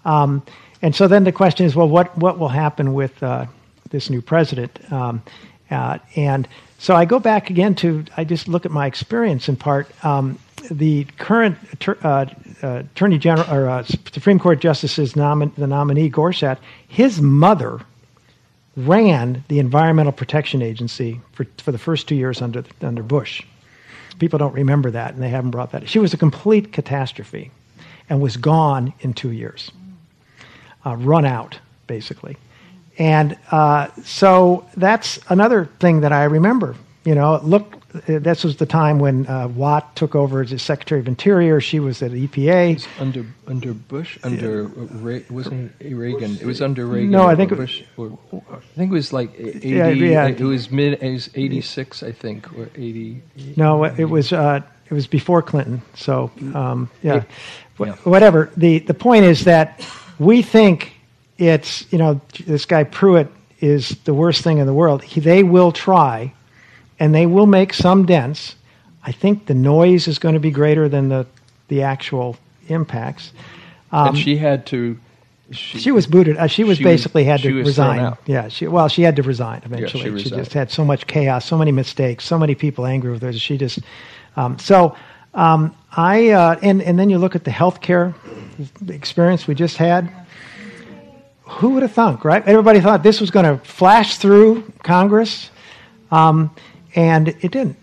Um, 0.05 0.43
and 0.81 0.95
so 0.95 1.07
then 1.07 1.23
the 1.23 1.31
question 1.31 1.65
is, 1.65 1.75
well, 1.75 1.89
what, 1.89 2.17
what 2.17 2.39
will 2.39 2.47
happen 2.49 2.93
with 2.93 3.21
uh, 3.21 3.47
this 3.89 4.10
new 4.10 4.21
president? 4.21 4.80
Um, 4.91 5.21
uh, 5.69 6.00
and 6.15 6.47
so 6.80 6.95
I 6.95 7.06
go 7.06 7.19
back 7.19 7.50
again 7.50 7.76
to, 7.76 8.06
I 8.15 8.23
just 8.23 8.47
look 8.47 8.65
at 8.65 8.71
my 8.71 8.86
experience 8.86 9.50
in 9.50 9.56
part. 9.56 9.88
Um, 10.06 10.39
the 10.71 11.06
current 11.17 11.58
uh, 12.04 12.26
uh, 12.63 12.84
Attorney 12.93 13.17
General 13.17 13.50
or 13.54 13.69
uh, 13.69 13.84
Supreme 13.84 14.39
Court 14.39 14.60
Justice's 14.60 15.13
nomin- 15.13 15.54
the 15.56 15.67
nominee 15.67 16.10
Gorsuch, 16.10 16.60
his 16.88 17.21
mother 17.21 17.82
ran 18.76 19.43
the 19.47 19.60
Environmental 19.60 20.12
Protection 20.12 20.62
Agency 20.62 21.19
for, 21.34 21.45
for 21.58 21.71
the 21.71 21.78
first 21.78 22.08
two 22.08 22.15
years 22.15 22.41
under, 22.41 22.63
under 22.82 23.04
Bush. 23.04 23.43
People 24.19 24.39
don't 24.39 24.54
remember 24.54 24.91
that, 24.91 25.13
and 25.13 25.21
they 25.21 25.30
haven't 25.30 25.52
brought 25.52 25.71
that. 25.71 25.88
She 25.88 26.00
was 26.00 26.13
a 26.13 26.17
complete 26.17 26.73
catastrophe 26.73 27.52
and 28.10 28.21
was 28.21 28.38
gone 28.38 28.93
in 29.02 29.13
two 29.13 29.32
years, 29.32 29.71
uh, 30.86 30.95
run 30.95 31.26
out, 31.26 31.60
basically. 31.88 32.38
And 32.97 33.38
uh, 33.51 33.89
so 34.03 34.65
that's 34.75 35.19
another 35.29 35.65
thing 35.79 36.01
that 36.01 36.12
I 36.12 36.23
remember. 36.25 36.75
You 37.05 37.15
know, 37.15 37.39
look, 37.41 37.75
this 38.05 38.43
was 38.43 38.57
the 38.57 38.65
time 38.65 38.99
when 38.99 39.25
uh, 39.27 39.47
Watt 39.47 39.95
took 39.95 40.13
over 40.13 40.41
as 40.41 40.62
Secretary 40.62 40.99
of 40.99 41.07
Interior. 41.07 41.62
She 41.62 41.79
was 41.79 42.01
at 42.01 42.12
EPA. 42.12 42.86
under 42.99 43.25
under 43.47 43.73
Bush, 43.73 44.17
under 44.23 44.63
Re- 44.65 45.23
wasn't 45.29 45.71
it 45.79 45.93
Reagan? 45.95 46.36
It 46.41 46.45
was 46.45 46.62
under 46.62 46.86
Reagan. 46.86 47.12
No, 47.12 47.25
I 47.27 47.36
think 47.36 47.51
it- 47.53 47.55
Bush. 47.55 47.83
Or, 47.95 48.17
I 48.33 48.60
think 48.75 48.91
it 48.91 48.93
was 48.95 49.13
like 49.13 49.31
eighty. 49.39 49.69
Yeah, 49.69 49.88
yeah. 49.88 50.27
It 50.27 50.39
was 50.41 50.69
mid. 50.69 51.01
It 51.01 51.13
was 51.13 51.29
eighty 51.36 51.62
six, 51.62 52.03
I 52.03 52.12
think, 52.12 52.51
or 52.57 52.69
eighty. 52.75 53.21
No, 53.55 53.86
it 53.86 54.05
was 54.05 54.33
uh, 54.33 54.60
it 54.89 54.93
was 54.93 55.07
before 55.07 55.41
Clinton. 55.41 55.81
So 55.95 56.29
um, 56.53 56.89
yeah, 57.03 57.23
Yeah. 57.79 57.93
whatever. 58.03 58.51
the 58.57 58.79
The 58.79 58.93
point 58.93 59.23
is 59.23 59.45
that 59.45 59.88
we 60.19 60.41
think 60.41 60.91
it's 61.38 61.86
you 61.91 61.97
know 61.97 62.19
this 62.45 62.65
guy 62.65 62.84
Pruitt 62.84 63.28
is 63.60 63.89
the 64.06 64.13
worst 64.13 64.43
thing 64.43 64.58
in 64.60 64.67
the 64.67 64.73
world. 64.73 65.04
He, 65.04 65.19
they 65.19 65.43
will 65.43 65.71
try, 65.71 66.34
and 67.00 67.13
they 67.13 67.26
will 67.26 67.45
make 67.47 67.73
some 67.73 68.06
dents. 68.06 68.56
I 69.04 69.12
think 69.12 69.45
the 69.45 69.54
noise 69.54 70.08
is 70.08 70.19
going 70.19 70.34
to 70.34 70.39
be 70.39 70.52
greater 70.52 70.89
than 70.89 71.10
the 71.10 71.26
the 71.67 71.84
actual 71.84 72.38
impacts. 72.67 73.32
and 73.91 74.17
she 74.17 74.38
had 74.38 74.65
to. 74.67 74.97
She, 75.52 75.78
Um, 75.78 75.82
She 75.82 75.91
was 75.91 76.08
booted. 76.08 76.36
Uh, 76.38 76.47
she 76.47 76.65
was 76.65 76.78
She 76.78 76.84
was- 76.84 76.91
basically 76.91 77.23
had 77.23 77.41
to 77.41 77.54
resign. 77.54 78.17
Yeah, 78.26 78.50
she 78.50 78.67
well, 78.67 78.89
she 78.89 79.04
had 79.04 79.15
to 79.15 79.23
resign 79.23 79.62
eventually. 79.63 80.04
she 80.19 80.23
she 80.26 80.30
just 80.36 80.54
had 80.54 80.71
so 80.71 80.84
much 80.84 81.08
chaos, 81.08 81.45
so 81.45 81.58
many 81.58 81.71
mistakes, 81.71 82.26
so 82.26 82.38
many 82.38 82.54
people 82.54 82.86
angry 82.86 83.12
with 83.12 83.21
her. 83.21 83.32
She 83.32 83.58
just 83.58 83.80
um, 84.36 84.60
so 84.60 84.95
um, 85.34 85.73
I 85.95 86.30
uh, 86.32 86.60
and 86.62 86.82
and 86.82 87.00
then 87.00 87.10
you 87.10 87.17
look 87.17 87.36
at 87.36 87.43
the 87.45 87.52
healthcare 87.52 88.13
experience 88.89 89.47
we 89.47 89.56
just 89.56 89.78
had. 89.78 90.10
Who 91.47 91.71
would 91.71 91.81
have 91.83 91.93
thunk, 91.93 92.25
right? 92.25 92.45
Everybody 92.45 92.81
thought 92.81 93.03
this 93.03 93.21
was 93.21 93.31
going 93.31 93.45
to 93.45 93.63
flash 93.65 94.17
through 94.17 94.71
Congress, 94.83 95.49
um, 96.12 96.53
and 96.93 97.29
it 97.29 97.51
didn't. 97.51 97.77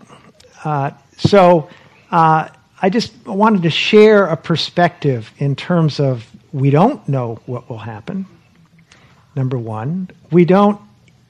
Uh, 0.63 0.91
so 1.17 1.69
uh, 2.11 2.49
I 2.81 2.89
just 2.89 3.13
wanted 3.25 3.63
to 3.63 3.69
share 3.69 4.25
a 4.25 4.37
perspective 4.37 5.31
in 5.37 5.55
terms 5.55 5.99
of 5.99 6.29
we 6.53 6.69
don't 6.69 7.07
know 7.09 7.39
what 7.45 7.69
will 7.69 7.79
happen. 7.79 8.25
Number 9.35 9.57
one, 9.57 10.09
we 10.31 10.45
don't 10.45 10.79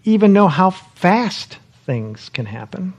even 0.03 0.33
know 0.33 0.47
how 0.47 0.69
fast 0.69 1.57
things 1.85 2.29
can 2.29 2.45
happen. 2.45 2.93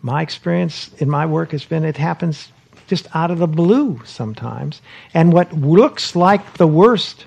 My 0.00 0.22
experience 0.22 0.90
in 0.98 1.08
my 1.08 1.26
work 1.26 1.52
has 1.52 1.64
been 1.64 1.84
it 1.84 1.96
happens 1.96 2.48
just 2.86 3.06
out 3.14 3.30
of 3.30 3.38
the 3.38 3.46
blue 3.46 4.00
sometimes. 4.04 4.80
And 5.14 5.32
what 5.32 5.52
looks 5.52 6.16
like 6.16 6.54
the 6.54 6.66
worst 6.66 7.26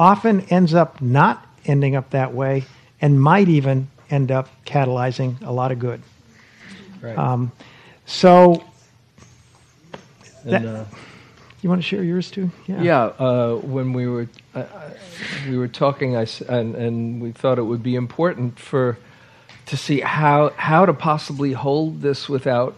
often 0.00 0.40
ends 0.48 0.74
up 0.74 1.00
not 1.00 1.46
ending 1.66 1.94
up 1.94 2.10
that 2.10 2.32
way 2.32 2.64
and 3.00 3.20
might 3.20 3.48
even 3.48 3.86
end 4.08 4.32
up 4.32 4.48
catalyzing 4.64 5.40
a 5.46 5.52
lot 5.52 5.70
of 5.70 5.78
good. 5.78 6.02
Right. 7.00 7.16
Um, 7.16 7.52
so, 8.06 8.64
and, 10.42 10.52
that- 10.52 10.66
uh, 10.66 10.84
you 11.62 11.68
want 11.68 11.82
to 11.82 11.86
share 11.86 12.02
yours 12.02 12.30
too? 12.30 12.50
Yeah, 12.66 13.02
uh, 13.02 13.56
when 13.56 13.92
we 13.92 14.06
were 14.06 14.28
uh, 14.54 14.64
we 15.46 15.58
were 15.58 15.68
talking, 15.68 16.16
I 16.16 16.26
and, 16.48 16.74
and 16.74 17.20
we 17.20 17.32
thought 17.32 17.58
it 17.58 17.64
would 17.64 17.82
be 17.82 17.96
important 17.96 18.58
for 18.58 18.96
to 19.66 19.76
see 19.76 20.00
how 20.00 20.54
how 20.56 20.86
to 20.86 20.94
possibly 20.94 21.52
hold 21.52 22.00
this 22.00 22.30
without 22.30 22.76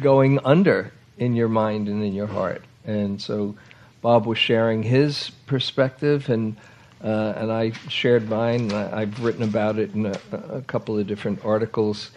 going 0.00 0.40
under 0.44 0.92
in 1.16 1.36
your 1.36 1.48
mind 1.48 1.86
and 1.86 2.02
in 2.02 2.12
your 2.12 2.26
heart. 2.26 2.64
And 2.84 3.22
so, 3.22 3.54
Bob 4.00 4.26
was 4.26 4.38
sharing 4.38 4.82
his 4.82 5.30
perspective, 5.46 6.28
and 6.28 6.56
uh, 7.02 7.34
and 7.36 7.52
I 7.52 7.72
shared 7.88 8.28
mine. 8.28 8.72
I, 8.72 9.02
I've 9.02 9.22
written 9.22 9.42
about 9.42 9.78
it 9.78 9.94
in 9.94 10.06
a, 10.06 10.20
a 10.32 10.62
couple 10.62 10.98
of 10.98 11.06
different 11.06 11.44
articles. 11.44 12.10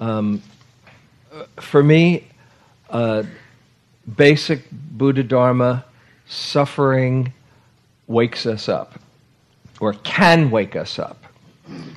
Um, 0.00 0.42
for 1.56 1.82
me. 1.82 2.24
Uh, 2.90 3.22
basic 4.16 4.70
Buddha 4.70 5.22
Dharma, 5.22 5.84
suffering 6.26 7.32
wakes 8.06 8.46
us 8.46 8.68
up, 8.68 8.98
or 9.80 9.92
can 9.92 10.50
wake 10.50 10.76
us 10.76 10.98
up. 10.98 11.24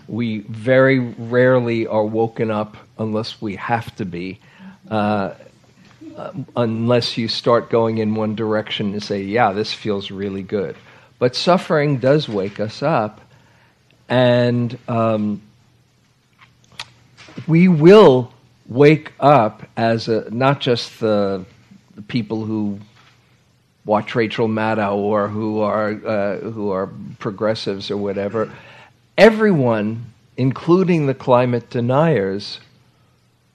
We 0.08 0.39
very 0.39 0.99
rarely 0.99 1.88
are 1.88 2.04
woken 2.04 2.51
up 2.51 2.75
unless 2.99 3.41
we 3.41 3.56
have 3.56 3.95
to 3.95 4.06
be, 4.06 4.39
uh, 4.89 5.36
unless 6.55 7.17
you 7.17 7.27
start 7.27 7.69
going 7.69 7.97
in 7.97 8.15
one 8.15 8.36
direction 8.36 8.93
and 8.93 9.03
say, 9.03 9.23
yeah, 9.23 9.51
this 9.51 9.73
feels 9.73 10.12
really 10.12 10.43
good. 10.43 10.75
But 11.19 11.36
suffering 11.36 11.97
does 11.97 12.27
wake 12.27 12.60
us 12.60 12.81
up, 12.81 13.21
and 14.10 14.77
um, 14.88 15.41
we 17.47 17.67
will 17.67 18.34
wake 18.67 19.13
up 19.19 19.63
as 19.77 20.07
a, 20.07 20.29
not 20.31 20.62
just 20.62 20.99
the, 20.99 21.45
the 21.95 22.01
people 22.01 22.45
who 22.45 22.79
watch 23.86 24.15
Rachel 24.15 24.47
Maddow 24.47 24.95
or 24.95 25.27
who 25.27 25.60
are 25.60 25.89
uh, 25.89 26.38
who 26.38 26.71
are 26.71 26.89
progressives 27.19 27.91
or 27.91 27.97
whatever. 27.97 28.51
Everyone, 29.17 30.13
including 30.38 31.07
the 31.07 31.13
climate 31.13 31.69
deniers, 31.69 32.60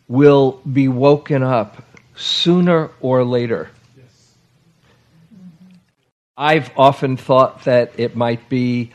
will 0.08 0.60
be 0.70 0.88
woken 0.88 1.42
up 1.42 1.82
sooner 2.16 2.90
or 3.00 3.24
later. 3.24 3.70
I've 6.36 6.70
often 6.76 7.16
thought 7.16 7.64
that 7.64 7.92
it 7.98 8.16
might 8.16 8.48
be 8.48 8.92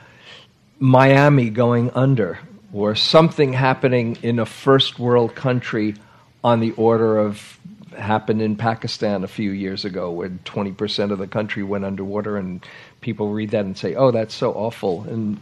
Miami 0.79 1.49
going 1.49 1.89
under 1.91 2.39
or 2.73 2.95
something 2.95 3.53
happening 3.53 4.17
in 4.21 4.39
a 4.39 4.45
first 4.45 4.99
world 4.99 5.35
country 5.35 5.95
on 6.43 6.59
the 6.59 6.71
order 6.71 7.17
of 7.17 7.59
happened 7.97 8.41
in 8.41 8.55
Pakistan 8.55 9.23
a 9.23 9.27
few 9.27 9.51
years 9.51 9.85
ago 9.85 10.11
when 10.11 10.39
20% 10.45 11.11
of 11.11 11.17
the 11.17 11.27
country 11.27 11.61
went 11.61 11.83
underwater 11.83 12.37
and 12.37 12.65
people 13.01 13.31
read 13.31 13.49
that 13.51 13.65
and 13.65 13.77
say 13.77 13.95
oh 13.95 14.11
that's 14.11 14.33
so 14.33 14.53
awful 14.53 15.03
and 15.03 15.37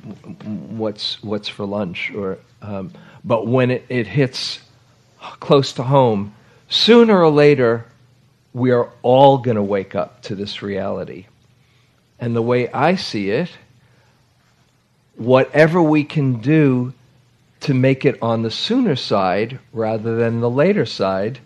what's 0.78 1.22
what's 1.22 1.48
for 1.48 1.66
lunch 1.66 2.12
or 2.16 2.40
um, 2.62 2.92
but 3.24 3.46
when 3.46 3.70
it, 3.70 3.86
it 3.88 4.08
hits 4.08 4.60
close 5.40 5.74
to 5.74 5.84
home 5.84 6.34
sooner 6.70 7.22
or 7.22 7.30
later 7.30 7.86
we 8.54 8.72
are 8.72 8.90
all 9.02 9.38
going 9.38 9.58
to 9.58 9.64
wake 9.64 9.96
up 9.96 10.22
to 10.22 10.36
this 10.36 10.62
reality 10.62 11.26
and 12.20 12.36
the 12.36 12.42
way 12.42 12.70
I 12.72 12.96
see 12.96 13.30
it 13.30 13.50
whatever 15.16 15.82
we 15.82 16.04
can 16.06 16.40
do 16.40 16.94
to 17.60 17.74
make 17.74 18.06
it 18.06 18.18
on 18.22 18.42
the 18.42 18.52
sooner 18.52 18.96
side 18.96 19.60
rather 19.74 20.16
than 20.16 20.40
the 20.40 20.50
later 20.50 20.86
side 20.86 21.40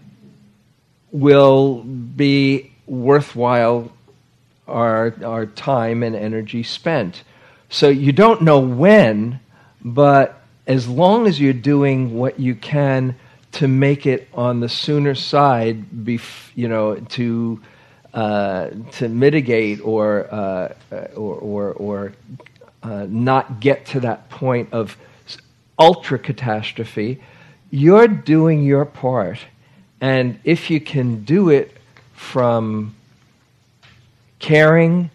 will 1.12 1.82
be 1.82 2.72
worthwhile 2.86 3.92
our 4.68 5.14
our 5.24 5.46
time 5.46 6.04
and 6.04 6.16
energy 6.16 6.64
spent. 6.64 7.24
So 7.70 7.90
you 7.90 8.12
don't 8.12 8.44
know 8.44 8.60
when, 8.60 9.40
but 9.84 10.42
as 10.68 10.88
long 10.88 11.28
as 11.28 11.40
you're 11.40 11.54
doing 11.54 12.16
what 12.16 12.40
you 12.40 12.56
can 12.56 13.16
to 13.54 13.68
make 13.68 14.06
it 14.06 14.28
on 14.34 14.60
the 14.60 14.70
sooner 14.70 15.16
side, 15.16 15.90
bef- 15.92 16.52
you 16.56 16.68
know, 16.68 16.96
to 16.96 17.62
uh, 18.14 18.70
to 18.94 19.10
mitigate 19.10 19.82
or 19.82 20.34
uh, 20.34 20.74
or 21.16 21.36
or, 21.36 21.72
or 21.74 22.14
uh, 22.84 23.06
not 23.10 23.60
get 23.60 23.86
to 23.88 24.00
that 24.02 24.30
point 24.30 24.74
of 24.74 24.98
ultra 25.80 26.20
catastrophe, 26.20 27.22
you're 27.72 28.08
doing 28.08 28.64
your 28.64 28.86
part. 28.86 29.40
And 30.02 30.40
if 30.44 30.70
you 30.70 30.80
can 30.80 31.24
do 31.24 31.50
it 31.50 31.76
from 32.14 32.94
caring 34.40 35.10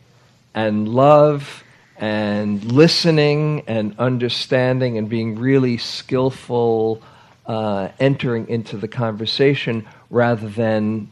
and 0.55 0.89
love 0.89 1.63
and 1.99 2.65
listening 2.73 3.65
and 3.67 3.95
understanding 3.99 4.97
and 4.97 5.09
being 5.09 5.39
really 5.39 5.77
skillful, 5.77 7.03
uh, 7.49 7.89
entering 7.99 8.49
into 8.49 8.77
the 8.77 8.87
conversation 8.87 9.87
rather 10.11 10.49
than 10.49 11.11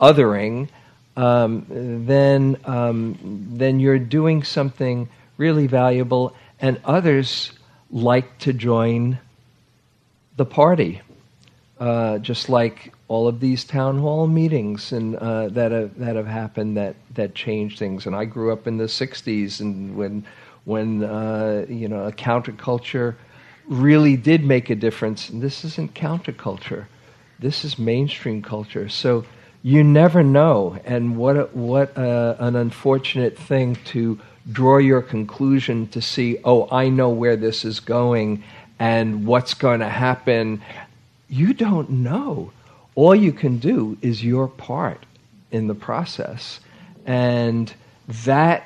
othering, 0.00 0.68
um, 1.16 1.66
then 2.06 2.56
um, 2.64 3.18
then 3.52 3.78
you're 3.78 3.98
doing 3.98 4.42
something 4.42 5.08
really 5.36 5.66
valuable, 5.66 6.34
and 6.58 6.80
others 6.84 7.52
like 7.90 8.38
to 8.38 8.52
join 8.52 9.18
the 10.36 10.44
party. 10.44 11.02
Uh, 11.78 12.18
just 12.18 12.48
like 12.48 12.92
all 13.06 13.28
of 13.28 13.38
these 13.38 13.62
town 13.64 13.98
hall 13.98 14.26
meetings 14.26 14.90
and 14.90 15.14
uh, 15.14 15.48
that 15.48 15.70
have 15.70 15.96
that 15.98 16.16
have 16.16 16.26
happened 16.26 16.76
that 16.76 16.96
that 17.14 17.34
change 17.34 17.78
things. 17.78 18.06
And 18.06 18.16
I 18.16 18.24
grew 18.24 18.52
up 18.52 18.66
in 18.66 18.78
the 18.78 18.84
'60s, 18.84 19.60
and 19.60 19.96
when 19.96 20.24
when 20.64 21.04
uh, 21.04 21.66
you 21.68 21.88
know 21.88 22.06
a 22.06 22.12
counterculture 22.12 23.14
really 23.68 24.16
did 24.16 24.44
make 24.44 24.70
a 24.70 24.74
difference. 24.74 25.28
And 25.28 25.42
this 25.42 25.64
isn't 25.64 25.94
counterculture. 25.94 26.86
This 27.38 27.64
is 27.64 27.78
mainstream 27.78 28.42
culture. 28.42 28.88
So 28.88 29.24
you 29.62 29.84
never 29.84 30.22
know. 30.22 30.78
And 30.84 31.16
what 31.16 31.36
a, 31.36 31.44
what 31.52 31.96
a, 31.96 32.36
an 32.40 32.56
unfortunate 32.56 33.38
thing 33.38 33.76
to 33.86 34.18
draw 34.50 34.78
your 34.78 35.02
conclusion 35.02 35.88
to 35.88 36.00
see, 36.00 36.38
oh, 36.44 36.68
I 36.70 36.88
know 36.88 37.10
where 37.10 37.36
this 37.36 37.64
is 37.64 37.80
going 37.80 38.42
and 38.78 39.26
what's 39.26 39.54
going 39.54 39.80
to 39.80 39.88
happen. 39.88 40.62
You 41.28 41.52
don't 41.52 41.90
know. 41.90 42.52
All 42.94 43.14
you 43.14 43.32
can 43.32 43.58
do 43.58 43.98
is 44.00 44.24
your 44.24 44.48
part 44.48 45.04
in 45.50 45.66
the 45.66 45.74
process. 45.74 46.60
And 47.06 47.72
that 48.24 48.64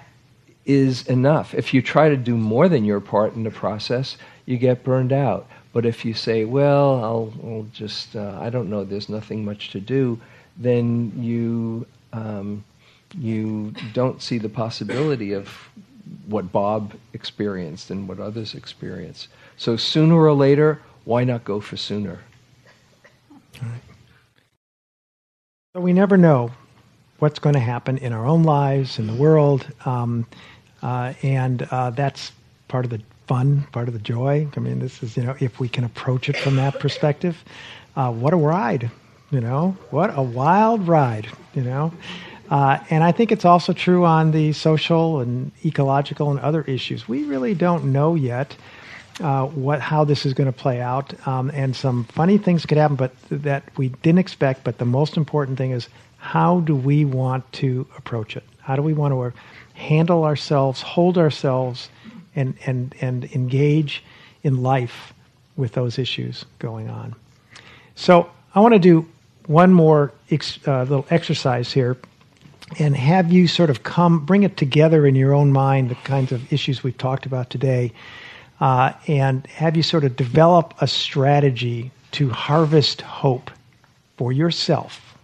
is 0.64 1.06
enough. 1.08 1.54
If 1.54 1.74
you 1.74 1.82
try 1.82 2.08
to 2.08 2.16
do 2.16 2.36
more 2.36 2.68
than 2.68 2.84
your 2.84 3.00
part 3.00 3.34
in 3.34 3.42
the 3.42 3.50
process, 3.50 4.16
you 4.46 4.56
get 4.56 4.84
burned 4.84 5.12
out. 5.12 5.46
But 5.72 5.86
if 5.86 6.04
you 6.04 6.14
say, 6.14 6.44
well, 6.44 7.02
I'll, 7.02 7.32
I'll 7.44 7.66
just, 7.72 8.14
uh, 8.14 8.38
I 8.40 8.50
don't 8.50 8.68
know, 8.68 8.84
there's 8.84 9.08
nothing 9.08 9.44
much 9.44 9.70
to 9.70 9.80
do, 9.80 10.20
then 10.56 11.12
you, 11.16 11.86
um, 12.12 12.64
you 13.18 13.72
don't 13.92 14.20
see 14.20 14.38
the 14.38 14.48
possibility 14.48 15.32
of 15.32 15.48
what 16.26 16.52
Bob 16.52 16.94
experienced 17.14 17.90
and 17.90 18.06
what 18.08 18.20
others 18.20 18.54
experience. 18.54 19.28
So 19.56 19.76
sooner 19.76 20.16
or 20.16 20.34
later, 20.34 20.80
why 21.04 21.24
not 21.24 21.44
go 21.44 21.60
for 21.60 21.76
sooner? 21.76 22.20
So 25.74 25.80
we 25.80 25.92
never 25.92 26.18
know 26.18 26.50
what's 27.18 27.38
going 27.38 27.54
to 27.54 27.60
happen 27.60 27.96
in 27.98 28.12
our 28.12 28.26
own 28.26 28.42
lives, 28.42 28.98
in 28.98 29.06
the 29.06 29.14
world, 29.14 29.66
um, 29.86 30.26
uh, 30.82 31.14
and 31.22 31.62
uh, 31.70 31.90
that's 31.90 32.32
part 32.68 32.84
of 32.84 32.90
the 32.90 33.00
fun, 33.26 33.66
part 33.72 33.88
of 33.88 33.94
the 33.94 34.00
joy. 34.00 34.48
I 34.56 34.60
mean, 34.60 34.78
this 34.78 35.02
is 35.02 35.16
you 35.16 35.22
know, 35.22 35.36
if 35.40 35.60
we 35.60 35.68
can 35.68 35.84
approach 35.84 36.28
it 36.28 36.36
from 36.36 36.56
that 36.56 36.78
perspective, 36.80 37.42
uh, 37.96 38.10
what 38.12 38.32
a 38.32 38.36
ride, 38.36 38.90
you 39.30 39.40
know, 39.40 39.76
what 39.90 40.16
a 40.16 40.22
wild 40.22 40.86
ride, 40.88 41.28
you 41.54 41.62
know. 41.62 41.92
Uh, 42.50 42.78
and 42.90 43.02
I 43.02 43.12
think 43.12 43.32
it's 43.32 43.44
also 43.44 43.72
true 43.72 44.04
on 44.04 44.30
the 44.30 44.52
social 44.52 45.20
and 45.20 45.50
ecological 45.64 46.30
and 46.30 46.40
other 46.40 46.62
issues. 46.62 47.08
We 47.08 47.24
really 47.24 47.54
don't 47.54 47.92
know 47.92 48.14
yet 48.14 48.56
uh, 49.20 49.46
what 49.46 49.80
how 49.80 50.04
this 50.04 50.26
is 50.26 50.34
going 50.34 50.52
to 50.52 50.58
play 50.58 50.80
out, 50.80 51.14
um, 51.26 51.50
and 51.54 51.74
some 51.74 52.04
funny 52.04 52.38
things 52.38 52.66
could 52.66 52.78
happen, 52.78 52.96
but 52.96 53.12
that 53.30 53.64
we 53.76 53.88
didn't 53.88 54.18
expect. 54.18 54.64
But 54.64 54.78
the 54.78 54.84
most 54.84 55.16
important 55.16 55.58
thing 55.58 55.70
is 55.70 55.88
how 56.18 56.60
do 56.60 56.74
we 56.74 57.04
want 57.04 57.50
to 57.54 57.86
approach 57.96 58.36
it? 58.36 58.44
How 58.60 58.76
do 58.76 58.82
we 58.82 58.94
want 58.94 59.12
to 59.12 59.38
handle 59.74 60.24
ourselves, 60.24 60.80
hold 60.80 61.18
ourselves, 61.18 61.88
and 62.34 62.54
and 62.66 62.94
and 63.00 63.24
engage 63.34 64.02
in 64.42 64.62
life 64.62 65.12
with 65.56 65.72
those 65.72 65.98
issues 65.98 66.44
going 66.58 66.88
on? 66.88 67.14
So 67.94 68.30
I 68.54 68.60
want 68.60 68.74
to 68.74 68.80
do 68.80 69.08
one 69.46 69.72
more 69.72 70.12
ex, 70.30 70.58
uh, 70.66 70.82
little 70.82 71.06
exercise 71.10 71.72
here 71.72 71.96
and 72.78 72.96
have 72.96 73.30
you 73.32 73.46
sort 73.46 73.70
of 73.70 73.82
come 73.82 74.24
bring 74.24 74.42
it 74.44 74.56
together 74.56 75.06
in 75.06 75.14
your 75.14 75.34
own 75.34 75.52
mind 75.52 75.90
the 75.90 75.94
kinds 75.96 76.32
of 76.32 76.52
issues 76.52 76.82
we've 76.82 76.98
talked 76.98 77.26
about 77.26 77.50
today 77.50 77.92
uh, 78.60 78.92
and 79.08 79.46
have 79.48 79.76
you 79.76 79.82
sort 79.82 80.04
of 80.04 80.16
develop 80.16 80.74
a 80.80 80.86
strategy 80.86 81.90
to 82.12 82.30
harvest 82.30 83.00
hope 83.00 83.50
for 84.16 84.32
yourself 84.32 85.16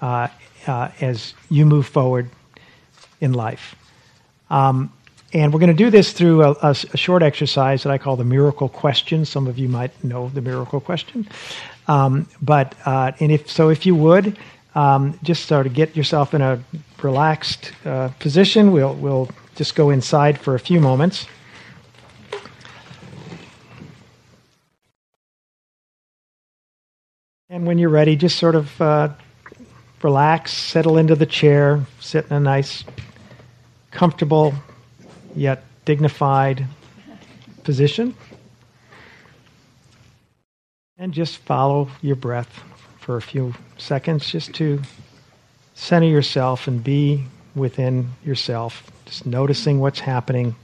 uh, 0.00 0.28
uh, 0.66 0.88
as 1.00 1.34
you 1.48 1.64
move 1.64 1.86
forward 1.86 2.28
in 3.20 3.32
life 3.32 3.76
um, 4.50 4.92
and 5.32 5.52
we're 5.52 5.60
going 5.60 5.76
to 5.76 5.84
do 5.84 5.90
this 5.90 6.12
through 6.12 6.42
a, 6.42 6.52
a, 6.62 6.70
a, 6.70 6.96
short 6.96 7.22
exercise 7.22 7.82
that 7.82 7.90
I 7.90 7.98
call 7.98 8.16
the 8.16 8.24
miracle 8.24 8.68
question. 8.68 9.24
Some 9.24 9.46
of 9.46 9.58
you 9.58 9.68
might 9.68 10.04
know 10.04 10.28
the 10.28 10.40
miracle 10.40 10.80
question. 10.80 11.28
Um, 11.88 12.28
but, 12.40 12.74
uh, 12.84 13.12
and 13.20 13.32
if 13.32 13.50
so, 13.50 13.68
if 13.68 13.86
you 13.86 13.94
would, 13.94 14.38
um, 14.74 15.18
just 15.22 15.46
sort 15.46 15.66
of 15.66 15.74
get 15.74 15.96
yourself 15.96 16.34
in 16.34 16.42
a 16.42 16.62
relaxed 17.02 17.72
uh, 17.84 18.08
position. 18.20 18.72
We'll, 18.72 18.94
we'll 18.94 19.28
just 19.56 19.74
go 19.74 19.90
inside 19.90 20.38
for 20.38 20.54
a 20.54 20.60
few 20.60 20.80
moments. 20.80 21.26
And 27.48 27.66
when 27.66 27.78
you're 27.78 27.90
ready, 27.90 28.16
just 28.16 28.38
sort 28.38 28.54
of 28.54 28.80
uh, 28.80 29.08
relax, 30.02 30.52
settle 30.52 30.98
into 30.98 31.14
the 31.14 31.26
chair, 31.26 31.86
sit 32.00 32.26
in 32.26 32.32
a 32.32 32.40
nice, 32.40 32.84
comfortable, 33.92 34.52
yet 35.36 35.62
dignified 35.84 36.66
position. 37.62 38.14
And 40.98 41.12
just 41.12 41.36
follow 41.38 41.88
your 42.00 42.16
breath 42.16 42.62
for 43.00 43.16
a 43.16 43.22
few 43.22 43.54
seconds 43.76 44.30
just 44.30 44.54
to 44.54 44.80
center 45.74 46.06
yourself 46.06 46.66
and 46.66 46.82
be 46.82 47.24
within 47.54 48.10
yourself, 48.24 48.90
just 49.04 49.26
noticing 49.26 49.78
what's 49.78 50.00
happening 50.00 50.56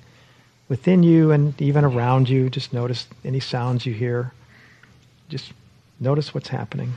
within 0.68 1.02
you 1.02 1.32
and 1.32 1.60
even 1.60 1.84
around 1.84 2.28
you. 2.28 2.48
Just 2.48 2.72
notice 2.72 3.06
any 3.24 3.40
sounds 3.40 3.84
you 3.84 3.92
hear. 3.92 4.32
Just 5.28 5.52
notice 6.00 6.34
what's 6.34 6.48
happening. 6.48 6.94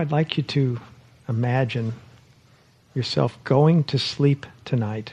I'd 0.00 0.10
like 0.10 0.38
you 0.38 0.42
to 0.44 0.80
imagine 1.28 1.92
yourself 2.94 3.36
going 3.44 3.84
to 3.84 3.98
sleep 3.98 4.46
tonight. 4.64 5.12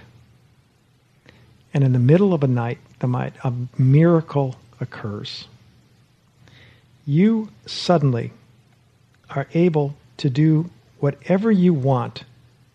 And 1.73 1.84
in 1.84 1.91
the 1.91 2.00
middle 2.00 2.34
of 2.34 2.41
a 2.41 2.47
night, 2.47 2.78
a 3.02 3.54
miracle 3.78 4.56
occurs. 4.80 5.50
You 7.06 7.50
suddenly 7.65 8.32
are 9.30 9.50
able 9.54 9.93
to 10.19 10.30
do 10.30 10.69
whatever 11.02 11.52
you 11.52 11.73
want 11.73 12.23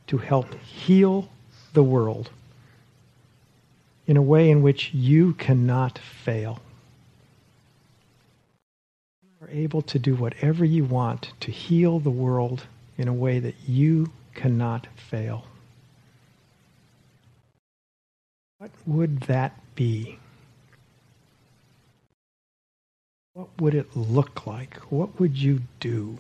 to 0.09 0.19
help 0.19 0.53
heal 0.57 1.31
the 1.73 1.83
world 1.83 2.29
in 4.07 4.19
a 4.19 4.23
way 4.23 4.51
in 4.51 4.61
which 4.61 4.93
you 4.93 5.33
cannot 5.33 5.99
fail 5.99 6.61
are 9.43 9.51
able 9.51 9.83
to 9.83 9.99
do 9.99 10.15
whatever 10.15 10.65
you 10.65 10.85
want 10.85 11.33
to 11.41 11.51
heal 11.51 11.99
the 11.99 12.11
world 12.11 12.65
in 12.97 13.09
a 13.09 13.13
way 13.13 13.41
that 13.41 13.57
you 13.67 14.09
cannot 14.35 14.87
fail. 15.11 15.45
What 18.59 18.71
would 18.87 19.23
that 19.23 19.59
be? 19.75 20.21
What 23.33 23.49
would 23.59 23.75
it 23.75 23.97
look 23.97 24.47
like? 24.47 24.77
What 24.93 25.19
would 25.19 25.37
you 25.37 25.63
do? 25.81 26.19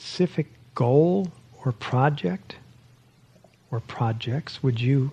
Specific 0.00 0.46
goal 0.74 1.30
or 1.62 1.72
project 1.72 2.56
or 3.70 3.80
projects 3.80 4.62
would 4.62 4.80
you 4.80 5.10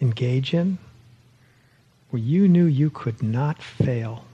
engage 0.00 0.54
in 0.54 0.78
where 2.08 2.22
you 2.22 2.48
knew 2.48 2.64
you 2.64 2.88
could 2.88 3.22
not 3.22 3.62
fail? 3.62 4.24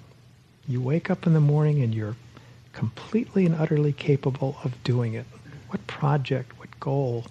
You 0.69 0.81
wake 0.81 1.11
up 1.11 1.27
in 1.27 1.33
the 1.35 1.41
morning 1.41 1.83
and 1.83 1.93
you're 1.93 2.15
completely 2.73 3.47
and 3.47 3.55
utterly 3.57 3.93
capable 3.93 4.57
of 4.63 4.81
doing 4.85 5.15
it. 5.15 5.27
What 5.71 5.85
project, 5.89 6.57
what 6.61 6.79
goal, 6.79 7.25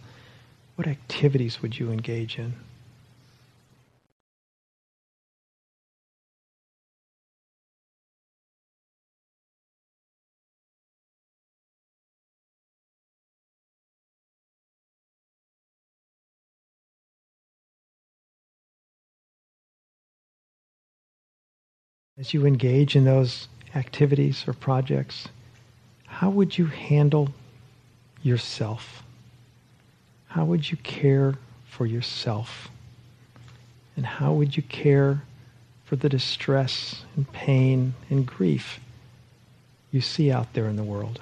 what 0.76 0.86
activities 0.86 1.62
would 1.62 1.80
you 1.80 1.92
engage 1.92 2.38
in? 2.38 2.54
As 22.18 22.34
you 22.34 22.46
engage 22.46 22.96
in 22.96 23.06
those 23.06 23.48
activities 23.76 24.44
or 24.48 24.54
projects, 24.54 25.28
how 26.06 26.30
would 26.30 26.58
you 26.58 26.66
handle 26.66 27.30
yourself? 28.24 29.04
How 30.28 30.46
would 30.46 30.70
you 30.70 30.78
care 30.78 31.36
for 31.70 31.86
yourself? 31.86 32.70
And 33.96 34.06
how 34.06 34.34
would 34.34 34.58
you 34.58 34.64
care 34.64 35.22
for 35.86 35.96
the 35.96 36.10
distress 36.10 37.04
and 37.16 37.32
pain 37.32 37.94
and 38.10 38.26
grief 38.26 38.80
you 39.92 40.02
see 40.02 40.32
out 40.32 40.54
there 40.54 40.68
in 40.68 40.76
the 40.76 40.84
world? 40.84 41.22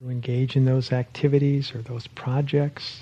To 0.00 0.10
engage 0.10 0.54
in 0.54 0.64
those 0.64 0.92
activities 0.92 1.74
or 1.74 1.82
those 1.82 2.06
projects? 2.06 3.00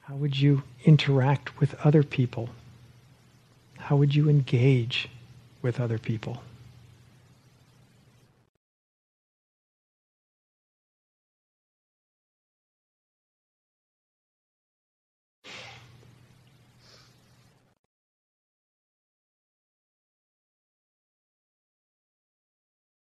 How 0.00 0.14
would 0.16 0.38
you 0.38 0.62
interact 0.84 1.58
with 1.58 1.74
other 1.82 2.02
people? 2.02 2.50
How 3.78 3.96
would 3.96 4.14
you 4.14 4.28
engage 4.28 5.08
with 5.62 5.80
other 5.80 5.98
people? 5.98 6.42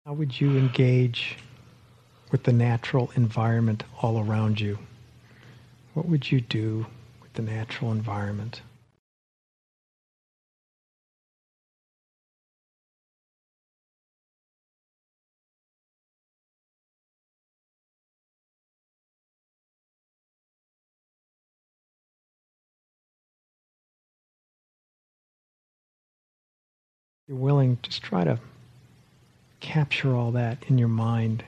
How 0.07 0.13
would 0.13 0.41
you 0.41 0.57
engage 0.57 1.37
with 2.31 2.45
the 2.45 2.53
natural 2.53 3.11
environment 3.17 3.83
all 4.03 4.21
around 4.21 4.61
you? 4.61 4.79
What 5.95 6.07
would 6.07 6.31
you 6.31 6.41
do 6.41 6.87
with 7.21 7.33
the 7.35 7.43
natural 7.43 7.93
environment? 7.93 8.63
You're 27.27 27.39
willing, 27.39 27.79
just 27.83 28.03
try 28.03 28.25
to 28.25 28.41
capture 29.61 30.17
all 30.17 30.33
that 30.33 30.65
in 30.67 30.79
your 30.79 30.89
mind 30.89 31.45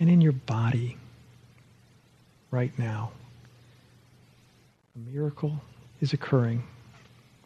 and 0.00 0.08
in 0.08 0.20
your 0.20 0.32
body 0.32 0.96
right 2.50 2.76
now. 2.78 3.10
A 4.94 5.10
miracle 5.10 5.60
is 6.00 6.12
occurring. 6.12 6.62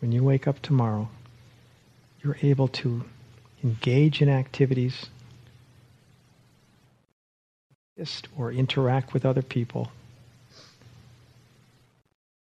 When 0.00 0.12
you 0.12 0.22
wake 0.22 0.46
up 0.46 0.60
tomorrow, 0.60 1.08
you're 2.22 2.38
able 2.42 2.68
to 2.68 3.04
engage 3.62 4.20
in 4.20 4.28
activities 4.28 5.06
or 8.36 8.50
interact 8.50 9.12
with 9.14 9.24
other 9.24 9.42
people, 9.42 9.92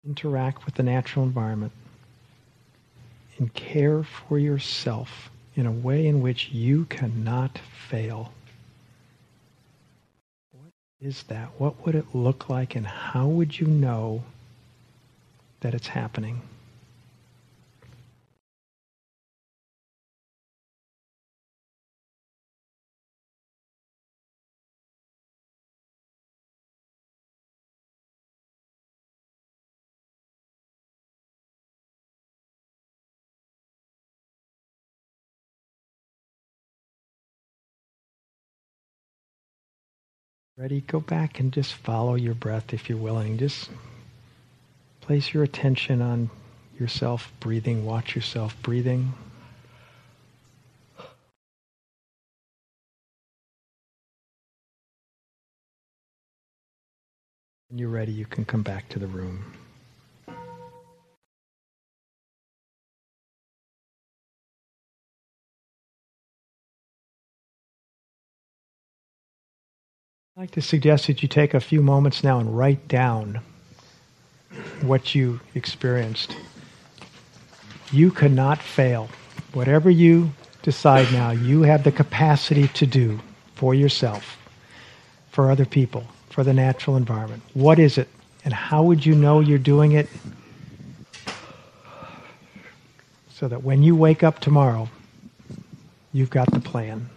interact 0.04 0.66
with 0.66 0.74
the 0.74 0.82
natural 0.82 1.24
environment, 1.24 1.72
and 3.38 3.52
care 3.54 4.02
for 4.02 4.38
yourself 4.38 5.30
in 5.54 5.64
a 5.64 5.72
way 5.72 6.06
in 6.06 6.20
which 6.20 6.50
you 6.50 6.84
cannot 6.86 7.58
fail 7.88 8.32
is 11.00 11.22
that? 11.24 11.50
What 11.58 11.84
would 11.86 11.94
it 11.94 12.14
look 12.14 12.48
like, 12.48 12.74
and 12.74 12.86
how 12.86 13.26
would 13.26 13.58
you 13.58 13.66
know 13.66 14.24
that 15.60 15.74
it's 15.74 15.88
happening? 15.88 16.42
Ready? 40.58 40.80
Go 40.80 40.98
back 40.98 41.38
and 41.38 41.52
just 41.52 41.72
follow 41.72 42.16
your 42.16 42.34
breath 42.34 42.74
if 42.74 42.88
you're 42.88 42.98
willing. 42.98 43.38
Just 43.38 43.70
place 45.00 45.32
your 45.32 45.44
attention 45.44 46.02
on 46.02 46.30
yourself 46.80 47.32
breathing. 47.38 47.86
Watch 47.86 48.16
yourself 48.16 48.60
breathing. 48.60 49.14
When 57.68 57.78
you're 57.78 57.88
ready, 57.88 58.10
you 58.10 58.26
can 58.26 58.44
come 58.44 58.62
back 58.62 58.88
to 58.88 58.98
the 58.98 59.06
room. 59.06 59.44
I'd 70.38 70.42
like 70.42 70.50
to 70.52 70.62
suggest 70.62 71.08
that 71.08 71.20
you 71.20 71.28
take 71.28 71.52
a 71.52 71.58
few 71.58 71.82
moments 71.82 72.22
now 72.22 72.38
and 72.38 72.56
write 72.56 72.86
down 72.86 73.40
what 74.82 75.12
you 75.12 75.40
experienced. 75.56 76.36
You 77.90 78.12
cannot 78.12 78.62
fail. 78.62 79.08
Whatever 79.52 79.90
you 79.90 80.30
decide 80.62 81.12
now, 81.12 81.32
you 81.32 81.62
have 81.62 81.82
the 81.82 81.90
capacity 81.90 82.68
to 82.68 82.86
do 82.86 83.18
for 83.56 83.74
yourself, 83.74 84.38
for 85.32 85.50
other 85.50 85.64
people, 85.64 86.06
for 86.30 86.44
the 86.44 86.52
natural 86.52 86.96
environment. 86.96 87.42
What 87.54 87.80
is 87.80 87.98
it? 87.98 88.06
And 88.44 88.54
how 88.54 88.84
would 88.84 89.04
you 89.04 89.16
know 89.16 89.40
you're 89.40 89.58
doing 89.58 89.90
it? 89.90 90.08
So 93.28 93.48
that 93.48 93.64
when 93.64 93.82
you 93.82 93.96
wake 93.96 94.22
up 94.22 94.38
tomorrow, 94.38 94.88
you've 96.12 96.30
got 96.30 96.48
the 96.52 96.60
plan. 96.60 97.10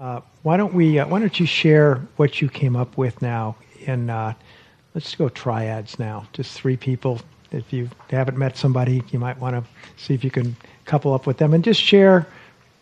Uh, 0.00 0.20
why 0.44 0.56
don't 0.56 0.72
we? 0.72 0.98
Uh, 0.98 1.06
why 1.06 1.20
don't 1.20 1.38
you 1.38 1.44
share 1.44 1.96
what 2.16 2.40
you 2.40 2.48
came 2.48 2.74
up 2.74 2.96
with 2.96 3.20
now? 3.20 3.54
In 3.80 4.08
uh, 4.08 4.32
let's 4.94 5.14
go 5.14 5.28
triads 5.28 5.98
now. 5.98 6.26
Just 6.32 6.58
three 6.58 6.76
people. 6.76 7.20
If 7.52 7.70
you 7.72 7.90
haven't 8.08 8.38
met 8.38 8.56
somebody, 8.56 9.02
you 9.10 9.18
might 9.18 9.38
want 9.38 9.56
to 9.56 9.70
see 10.02 10.14
if 10.14 10.24
you 10.24 10.30
can 10.30 10.56
couple 10.86 11.12
up 11.12 11.26
with 11.26 11.36
them 11.36 11.52
and 11.52 11.62
just 11.62 11.80
share 11.80 12.26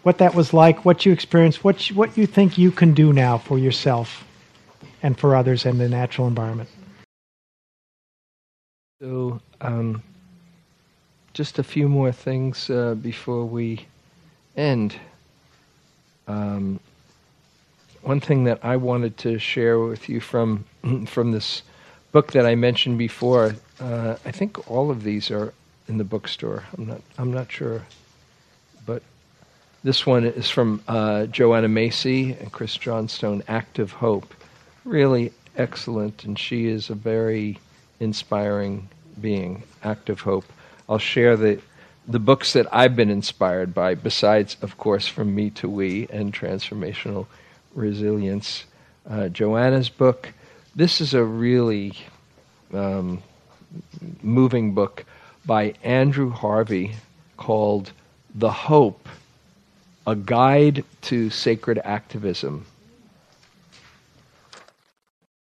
what 0.02 0.18
that 0.18 0.34
was 0.34 0.52
like, 0.52 0.84
what 0.84 1.04
you 1.04 1.12
experienced, 1.12 1.64
what 1.64 1.90
you, 1.90 1.96
what 1.96 2.16
you 2.16 2.26
think 2.26 2.56
you 2.56 2.70
can 2.70 2.94
do 2.94 3.12
now 3.12 3.36
for 3.36 3.58
yourself 3.58 4.24
and 5.02 5.18
for 5.18 5.34
others 5.34 5.66
in 5.66 5.78
the 5.78 5.88
natural 5.88 6.28
environment. 6.28 6.68
So, 9.00 9.40
um, 9.60 10.02
just 11.32 11.58
a 11.58 11.64
few 11.64 11.88
more 11.88 12.12
things 12.12 12.70
uh, 12.70 12.94
before 12.94 13.44
we 13.44 13.86
end. 14.56 14.96
Um, 16.26 16.78
one 18.08 18.20
thing 18.20 18.44
that 18.44 18.58
I 18.64 18.76
wanted 18.78 19.18
to 19.18 19.38
share 19.38 19.78
with 19.78 20.08
you 20.08 20.18
from 20.18 20.64
from 21.06 21.32
this 21.32 21.62
book 22.10 22.32
that 22.32 22.46
I 22.46 22.54
mentioned 22.54 22.96
before. 22.96 23.54
Uh, 23.78 24.16
I 24.24 24.32
think 24.32 24.70
all 24.70 24.90
of 24.90 25.04
these 25.04 25.30
are 25.30 25.52
in 25.88 25.98
the 25.98 26.04
bookstore. 26.04 26.64
I'm 26.76 26.86
not. 26.86 27.02
I'm 27.18 27.32
not 27.34 27.52
sure, 27.52 27.82
but 28.86 29.02
this 29.84 30.06
one 30.06 30.24
is 30.24 30.48
from 30.48 30.82
uh, 30.88 31.26
Joanna 31.26 31.68
Macy 31.68 32.32
and 32.32 32.50
Chris 32.50 32.78
Johnstone. 32.78 33.42
Active 33.46 33.92
Hope, 33.92 34.32
really 34.86 35.30
excellent, 35.58 36.24
and 36.24 36.38
she 36.38 36.66
is 36.66 36.88
a 36.88 36.94
very 36.94 37.58
inspiring 38.00 38.88
being. 39.20 39.64
Active 39.84 40.22
Hope. 40.22 40.46
I'll 40.88 40.98
share 40.98 41.36
the 41.36 41.60
the 42.06 42.18
books 42.18 42.54
that 42.54 42.66
I've 42.72 42.96
been 42.96 43.10
inspired 43.10 43.74
by, 43.74 43.94
besides, 43.94 44.56
of 44.62 44.78
course, 44.78 45.06
from 45.06 45.34
Me 45.34 45.50
to 45.50 45.68
We 45.68 46.08
and 46.10 46.32
Transformational 46.32 47.26
resilience. 47.74 48.64
Uh, 49.08 49.28
Joanna's 49.28 49.88
book. 49.88 50.32
This 50.74 51.00
is 51.00 51.14
a 51.14 51.24
really 51.24 51.94
um, 52.72 53.22
moving 54.22 54.74
book 54.74 55.04
by 55.44 55.74
Andrew 55.82 56.30
Harvey 56.30 56.94
called 57.36 57.92
The 58.34 58.52
Hope 58.52 59.08
A 60.06 60.14
Guide 60.14 60.84
to 61.02 61.30
Sacred 61.30 61.80
Activism. 61.84 62.66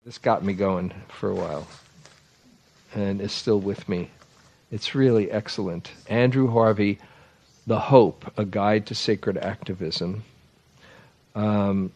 This 0.05 0.19
got 0.19 0.45
me 0.45 0.53
going 0.53 0.93
for 1.09 1.31
a 1.31 1.35
while 1.35 1.67
and 2.95 3.21
is 3.21 3.33
still 3.33 3.59
with 3.59 3.89
me. 3.89 4.11
It's 4.71 4.95
really 4.95 5.31
excellent. 5.31 5.91
Andrew 6.09 6.51
Harvey, 6.51 6.99
The 7.67 7.79
Hope, 7.79 8.31
A 8.37 8.45
Guide 8.45 8.87
to 8.87 8.95
Sacred 8.95 9.39
Activism. 9.39 10.25
Um, 11.35 11.93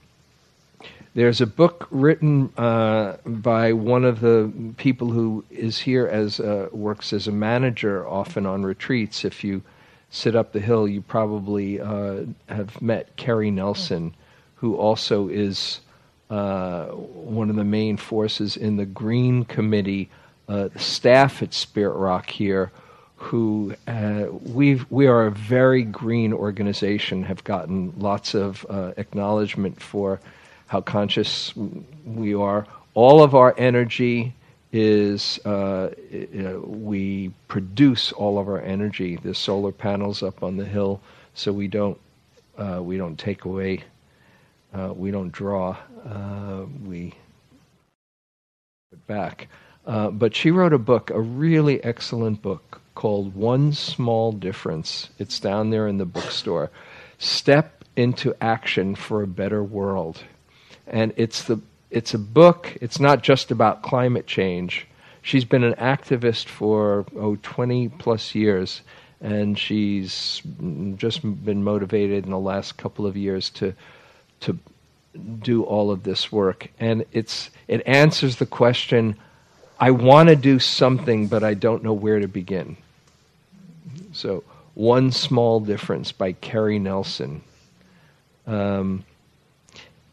there's 1.18 1.40
a 1.40 1.46
book 1.48 1.88
written 1.90 2.48
uh, 2.56 3.16
by 3.26 3.72
one 3.72 4.04
of 4.04 4.20
the 4.20 4.52
people 4.76 5.10
who 5.10 5.44
is 5.50 5.76
here 5.76 6.06
as 6.06 6.38
uh, 6.38 6.68
works 6.70 7.12
as 7.12 7.26
a 7.26 7.32
manager 7.32 8.06
often 8.06 8.46
on 8.46 8.62
retreats. 8.62 9.24
If 9.24 9.42
you 9.42 9.60
sit 10.10 10.36
up 10.36 10.52
the 10.52 10.60
hill, 10.60 10.86
you 10.86 11.02
probably 11.02 11.80
uh, 11.80 12.20
have 12.48 12.80
met 12.80 13.16
Kerry 13.16 13.50
Nelson, 13.50 14.14
who 14.54 14.76
also 14.76 15.26
is 15.26 15.80
uh, 16.30 16.86
one 16.86 17.50
of 17.50 17.56
the 17.56 17.64
main 17.64 17.96
forces 17.96 18.56
in 18.56 18.76
the 18.76 18.86
Green 18.86 19.44
Committee 19.44 20.08
uh, 20.48 20.68
staff 20.76 21.42
at 21.42 21.52
Spirit 21.52 21.96
Rock 21.96 22.30
here, 22.30 22.70
who 23.16 23.74
uh, 23.88 24.26
we 24.30 24.80
we 24.88 25.08
are 25.08 25.26
a 25.26 25.32
very 25.32 25.82
green 25.82 26.32
organization, 26.32 27.24
have 27.24 27.42
gotten 27.42 27.92
lots 27.98 28.36
of 28.36 28.64
acknowledgement 28.96 29.82
for 29.82 30.20
how 30.68 30.80
conscious 30.80 31.52
we 32.04 32.34
are. 32.34 32.66
All 32.94 33.22
of 33.22 33.34
our 33.34 33.54
energy 33.58 34.34
is 34.72 35.38
uh, 35.44 35.90
we 36.64 37.32
produce 37.48 38.12
all 38.12 38.38
of 38.38 38.48
our 38.48 38.60
energy. 38.60 39.16
The 39.16 39.34
solar 39.34 39.72
panels 39.72 40.22
up 40.22 40.42
on 40.42 40.56
the 40.56 40.64
hill, 40.64 41.00
so 41.34 41.52
we 41.52 41.68
don't 41.68 41.98
uh, 42.58 42.80
we 42.82 42.96
don't 42.96 43.18
take 43.18 43.44
away, 43.44 43.84
uh, 44.74 44.92
we 44.94 45.10
don't 45.10 45.32
draw, 45.32 45.76
uh, 46.04 46.64
we 46.84 47.14
put 48.90 49.06
back. 49.06 49.48
Uh, 49.86 50.10
but 50.10 50.34
she 50.34 50.50
wrote 50.50 50.72
a 50.72 50.78
book, 50.78 51.10
a 51.10 51.20
really 51.20 51.82
excellent 51.82 52.42
book 52.42 52.80
called 52.94 53.34
One 53.34 53.72
Small 53.72 54.32
Difference. 54.32 55.08
It's 55.18 55.40
down 55.40 55.70
there 55.70 55.88
in 55.88 55.98
the 55.98 56.04
bookstore. 56.04 56.70
Step 57.18 57.84
into 57.96 58.34
action 58.40 58.94
for 58.94 59.22
a 59.22 59.26
better 59.26 59.62
world. 59.62 60.22
And 60.88 61.12
it's 61.16 61.44
the 61.44 61.60
it's 61.90 62.14
a 62.14 62.18
book. 62.18 62.76
It's 62.80 63.00
not 63.00 63.22
just 63.22 63.50
about 63.50 63.82
climate 63.82 64.26
change. 64.26 64.86
She's 65.22 65.44
been 65.44 65.64
an 65.64 65.74
activist 65.74 66.46
for 66.46 67.06
oh 67.16 67.36
20 67.42 67.88
plus 67.90 68.34
years 68.34 68.82
and 69.20 69.58
she's 69.58 70.42
just 70.96 71.22
been 71.44 71.64
motivated 71.64 72.24
in 72.24 72.30
the 72.30 72.38
last 72.38 72.76
couple 72.76 73.06
of 73.06 73.16
years 73.16 73.50
to 73.50 73.74
to 74.40 74.58
do 75.40 75.64
all 75.64 75.90
of 75.90 76.04
this 76.04 76.30
work 76.30 76.68
and 76.78 77.04
it's 77.12 77.50
it 77.66 77.82
answers 77.86 78.36
the 78.36 78.46
question 78.46 79.16
I 79.80 79.92
want 79.92 80.28
to 80.28 80.36
do 80.36 80.58
something, 80.58 81.28
but 81.28 81.44
I 81.44 81.54
don't 81.54 81.84
know 81.84 81.92
where 81.92 82.18
to 82.18 82.26
begin. 82.26 82.76
So, 84.12 84.42
One 84.74 85.12
Small 85.12 85.60
Difference 85.60 86.10
by 86.10 86.32
Carrie 86.32 86.80
Nelson. 86.80 87.42
Um, 88.46 89.04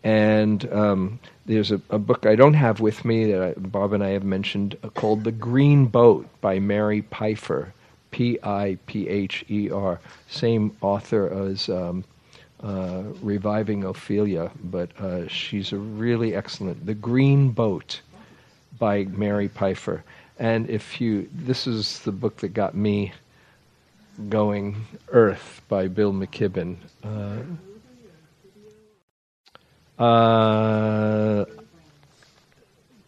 and 0.05 0.71
um, 0.71 1.19
there's 1.47 1.71
a, 1.71 1.81
a, 1.89 1.97
book 1.97 2.27
I 2.27 2.35
don't 2.35 2.53
have 2.53 2.79
with 2.79 3.03
me 3.03 3.31
that 3.31 3.41
I, 3.41 3.53
Bob 3.59 3.91
and 3.91 4.03
I 4.03 4.09
have 4.09 4.23
mentioned 4.23 4.77
uh, 4.83 4.89
called 4.89 5.23
The 5.23 5.31
Green 5.31 5.87
Boat 5.87 6.27
by 6.41 6.59
Mary 6.59 7.01
Pipher, 7.01 7.73
P 8.11 8.37
I 8.43 8.77
P 8.85 9.09
H 9.09 9.43
E 9.49 9.71
R. 9.71 9.99
Same 10.29 10.77
author 10.81 11.49
as 11.49 11.69
um, 11.69 12.03
uh, 12.61 13.01
Reviving 13.23 13.83
Ophelia, 13.83 14.51
but 14.65 14.95
uh, 14.99 15.27
she's 15.27 15.73
a 15.73 15.77
really 15.77 16.35
excellent. 16.35 16.85
The 16.85 16.93
Green 16.93 17.49
Boat 17.49 17.99
by 18.77 19.05
Mary 19.05 19.49
Pipher. 19.49 20.03
And 20.37 20.69
if 20.69 21.01
you, 21.01 21.27
this 21.33 21.65
is 21.65 21.99
the 22.01 22.11
book 22.11 22.37
that 22.37 22.49
got 22.49 22.75
me 22.75 23.11
going, 24.29 24.85
Eaarth 25.07 25.61
by 25.67 25.87
Bill 25.87 26.13
McKibben. 26.13 26.77
Uh, 29.97 31.45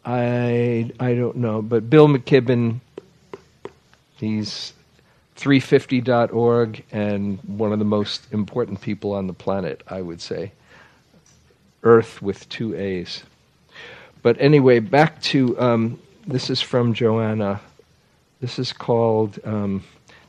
I 0.05 0.91
I 0.99 1.13
don't 1.15 1.37
know, 1.37 1.61
but 1.61 1.89
Bill 1.89 2.07
McKibben, 2.07 2.79
he's 4.15 4.73
350.org 5.35 6.83
and 6.91 7.39
one 7.43 7.73
of 7.73 7.79
the 7.79 7.85
most 7.85 8.31
important 8.31 8.79
people 8.81 9.13
on 9.13 9.27
the 9.27 9.33
planet, 9.33 9.83
I 9.87 10.01
would 10.01 10.21
say. 10.21 10.53
Eaarth 11.83 12.21
with 12.21 12.47
two 12.49 12.75
A's. 12.75 13.23
But 14.23 14.37
anyway, 14.39 14.79
back 14.79 15.21
to 15.23 15.59
um, 15.59 15.99
this 16.25 16.49
is 16.49 16.61
from 16.61 16.93
Joanna. 16.93 17.61
This 18.39 18.59
is 18.59 18.71
called, 18.71 19.39
um, 19.43 19.83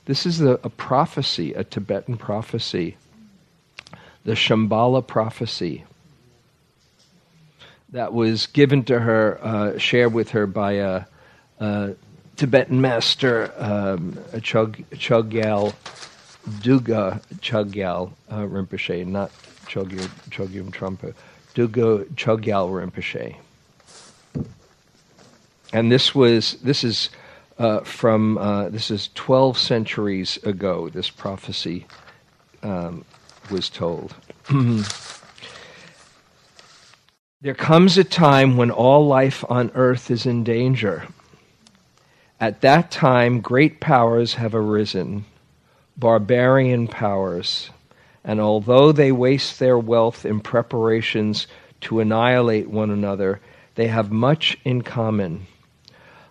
this 0.06 0.26
is 0.26 0.40
a 0.40 0.56
prophecy, 0.56 1.52
a 1.54 1.62
Tibetan 1.62 2.16
prophecy, 2.16 2.96
the 4.24 4.32
Shambhala 4.32 5.06
prophecy 5.06 5.84
that 7.90 8.12
was 8.12 8.46
given 8.48 8.84
to 8.84 8.98
her, 8.98 9.38
uh, 9.42 9.78
shared 9.78 10.12
with 10.12 10.30
her 10.30 10.46
by 10.46 10.72
a, 10.72 11.04
a 11.60 11.94
Tibetan 12.36 12.80
master, 12.80 13.52
um, 13.58 14.18
Chug, 14.42 14.76
Chogyal 14.92 15.74
Dugu 16.60 17.20
Chogyal 17.40 18.12
uh, 18.30 18.36
Rinpoche, 18.38 19.06
not 19.06 19.30
Chogyam 19.66 20.70
Trungpa, 20.70 21.14
Dugu 21.54 22.04
Chogyal 22.14 22.70
Rinpoche 22.70 23.36
and 25.72 25.92
this 25.92 26.14
was 26.14 26.54
this 26.62 26.84
is 26.84 27.10
uh, 27.58 27.80
from 27.80 28.38
uh, 28.38 28.68
this 28.68 28.90
is 28.90 29.10
12 29.14 29.58
centuries 29.58 30.38
ago. 30.44 30.88
This 30.88 31.10
prophecy 31.10 31.86
um, 32.62 33.04
was 33.50 33.68
told. 33.68 34.14
there 37.40 37.54
comes 37.54 37.96
a 37.96 38.02
time 38.02 38.56
when 38.56 38.68
all 38.68 39.06
life 39.06 39.44
on 39.48 39.70
earth 39.76 40.10
is 40.10 40.26
in 40.26 40.42
danger. 40.42 41.06
At 42.40 42.62
that 42.62 42.90
time, 42.90 43.40
great 43.40 43.80
powers 43.80 44.34
have 44.34 44.56
arisen, 44.56 45.24
barbarian 45.96 46.88
powers, 46.88 47.70
and 48.24 48.40
although 48.40 48.90
they 48.90 49.12
waste 49.12 49.60
their 49.60 49.78
wealth 49.78 50.26
in 50.26 50.40
preparations 50.40 51.46
to 51.82 52.00
annihilate 52.00 52.70
one 52.70 52.90
another, 52.90 53.40
they 53.76 53.86
have 53.86 54.10
much 54.10 54.58
in 54.64 54.82
common. 54.82 55.46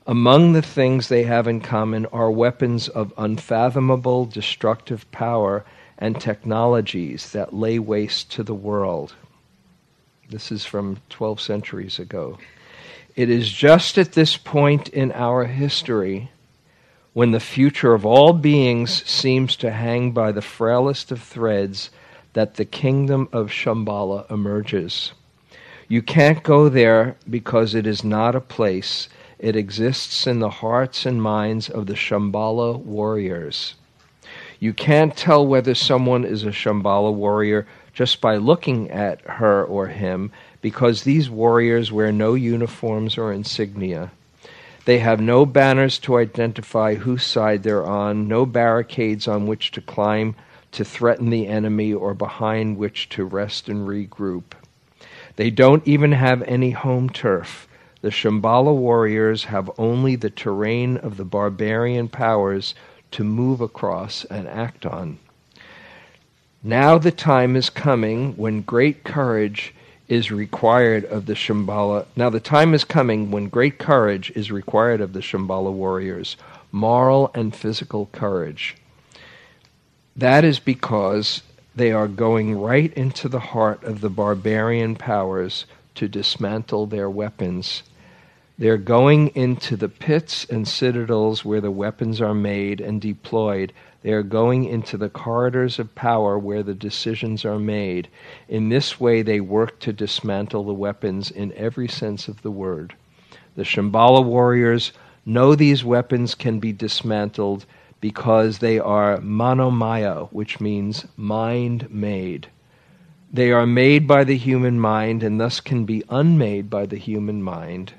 Among 0.06 0.52
the 0.52 0.62
things 0.62 1.08
they 1.08 1.24
have 1.24 1.48
in 1.48 1.62
common 1.62 2.06
are 2.08 2.30
weapons 2.30 2.90
of 2.90 3.14
unfathomable 3.18 4.26
destructive 4.26 5.10
power 5.12 5.64
and 5.98 6.20
technologies 6.20 7.32
that 7.32 7.54
lay 7.54 7.80
waste 7.80 8.30
to 8.34 8.44
the 8.44 8.54
world. 8.54 9.16
This 10.30 10.52
is 10.52 10.66
from 10.66 10.98
12 11.10 11.40
centuries 11.40 12.00
ago. 12.00 12.38
It 13.16 13.30
is 13.30 13.50
just 13.50 13.98
at 13.98 14.12
this 14.12 14.36
point 14.36 14.90
in 14.90 15.12
our 15.14 15.46
history 15.46 16.30
when 17.14 17.32
the 17.32 17.40
future 17.40 17.94
of 17.94 18.06
all 18.06 18.34
beings 18.34 19.04
seems 19.10 19.56
to 19.58 19.72
hang 19.72 20.12
by 20.12 20.32
the 20.32 20.42
frailest 20.42 21.12
of 21.12 21.22
threads 21.22 21.90
that 22.34 22.56
the 22.56 22.66
kingdom 22.66 23.30
of 23.32 23.48
Shambhala 23.50 24.30
emerges. 24.30 25.14
You 25.88 26.02
can't 26.02 26.44
go 26.44 26.68
there 26.68 27.16
because 27.30 27.74
it 27.74 27.88
is 27.88 28.04
not 28.04 28.36
a 28.36 28.42
place 28.42 29.08
it 29.40 29.56
exists 29.56 30.26
in 30.26 30.40
the 30.40 30.50
hearts 30.50 31.06
and 31.06 31.22
minds 31.22 31.70
of 31.70 31.86
the 31.86 31.94
Shambhala 31.94 32.78
warriors. 32.80 33.76
You 34.60 34.74
can't 34.74 35.16
tell 35.16 35.46
whether 35.46 35.76
someone 35.76 36.26
is 36.26 36.44
a 36.44 36.52
Shambhala 36.52 37.14
warrior 37.14 37.68
just 37.98 38.22
by 38.22 38.36
looking 38.36 38.92
at 38.92 39.20
her 39.22 39.64
or 39.64 39.88
him 39.88 40.32
because 40.62 41.02
these 41.02 41.32
warriors 41.32 41.92
wear 41.92 42.12
no 42.12 42.36
uniforms 42.36 43.18
or 43.18 43.34
insignia. 43.34 44.12
They 44.86 45.00
have 45.00 45.20
no 45.20 45.48
banners 45.48 45.98
to 46.02 46.20
identify 46.20 46.94
whose 46.94 47.26
side 47.26 47.64
they're 47.64 47.88
on, 47.88 48.28
no 48.28 48.46
barricades 48.46 49.28
on 49.28 49.48
which 49.48 49.72
to 49.72 49.82
climb 49.82 50.36
to 50.74 50.86
threaten 50.86 51.32
the 51.32 51.48
enemy 51.48 51.92
or 51.92 52.14
behind 52.14 52.78
which 52.78 53.10
to 53.10 53.26
rest 53.26 53.68
and 53.68 53.88
regroup. 53.88 54.54
They 55.36 55.50
don't 55.50 55.82
even 55.88 56.12
have 56.12 56.44
any 56.44 56.70
home 56.70 57.10
turf. 57.10 57.68
The 58.02 58.12
Shambhala 58.12 58.76
warriors 58.76 59.46
have 59.46 59.72
only 59.80 60.16
the 60.16 60.30
terrain 60.30 60.98
of 60.98 61.18
the 61.18 61.26
barbarian 61.26 62.10
powers 62.10 62.76
to 63.10 63.24
move 63.24 63.60
across 63.60 64.24
and 64.26 64.48
act 64.48 64.86
on. 64.86 65.18
Now 66.64 66.98
the 66.98 67.12
time 67.12 67.56
is 67.56 67.70
coming 67.70 68.36
when 68.38 68.62
great 68.62 69.04
courage 69.04 69.74
is 70.08 70.32
required 70.32 71.06
of 71.06 71.26
the 71.26 71.34
Shambhala. 71.36 72.06
Now 72.16 72.30
the 72.30 72.40
time 72.40 72.74
is 72.74 72.84
coming 72.84 73.32
when 73.32 73.50
great 73.50 73.80
courage 73.80 74.32
is 74.36 74.52
required 74.52 75.02
of 75.02 75.14
the 75.14 75.22
Shambhala 75.22 75.72
warriors, 75.72 76.38
moral 76.72 77.32
and 77.36 77.56
physical 77.56 78.08
courage. 78.12 78.76
That 80.16 80.44
is 80.46 80.60
because 80.60 81.44
they 81.76 81.92
are 81.92 82.08
going 82.08 82.60
right 82.60 82.94
into 82.94 83.30
the 83.30 83.40
heart 83.40 83.84
of 83.84 84.02
the 84.02 84.10
barbarian 84.10 84.96
powers 84.96 85.66
to 85.96 86.08
dismantle 86.08 86.88
their 86.88 87.10
weapons 87.10 87.84
They're 88.58 88.78
going 88.78 89.30
into 89.36 89.76
the 89.78 89.90
pits 89.90 90.46
and 90.46 90.68
citadels 90.68 91.46
where 91.46 91.62
the 91.62 91.72
weapons 91.72 92.22
are 92.22 92.34
made 92.34 92.82
and 92.82 93.02
deployed. 93.02 93.74
They 94.04 94.12
are 94.12 94.24
going 94.24 94.64
into 94.66 94.98
the 94.98 95.10
corridors 95.10 95.80
of 95.80 95.96
power 95.96 96.38
where 96.38 96.64
the 96.64 96.74
decisions 96.74 97.44
are 97.44 97.60
made. 97.60 98.08
In 98.48 98.70
this 98.70 99.00
way, 99.00 99.22
they 99.22 99.40
work 99.40 99.80
to 99.80 99.92
dismantle 99.92 100.64
the 100.64 100.74
weapons 100.74 101.32
in 101.32 101.52
every 101.54 101.88
sense 101.88 102.28
of 102.28 102.42
the 102.42 102.52
word. 102.52 102.94
The 103.56 103.64
Shambhala 103.64 104.24
warriors 104.24 104.94
know 105.26 105.56
these 105.56 105.84
weapons 105.84 106.36
can 106.36 106.60
be 106.60 106.72
dismantled 106.72 107.66
because 108.00 108.60
they 108.60 108.80
are 108.80 109.18
manomaya, 109.18 110.32
which 110.32 110.60
means 110.60 111.06
mind 111.18 111.92
made. 111.92 112.48
They 113.34 113.52
are 113.52 113.66
made 113.66 114.08
by 114.08 114.24
the 114.24 114.38
human 114.38 114.80
mind 114.80 115.24
and 115.24 115.40
thus 115.40 115.60
can 115.60 115.86
be 115.86 116.04
unmade 116.10 116.70
by 116.70 116.86
the 116.86 116.98
human 116.98 117.42
mind. 117.42 117.94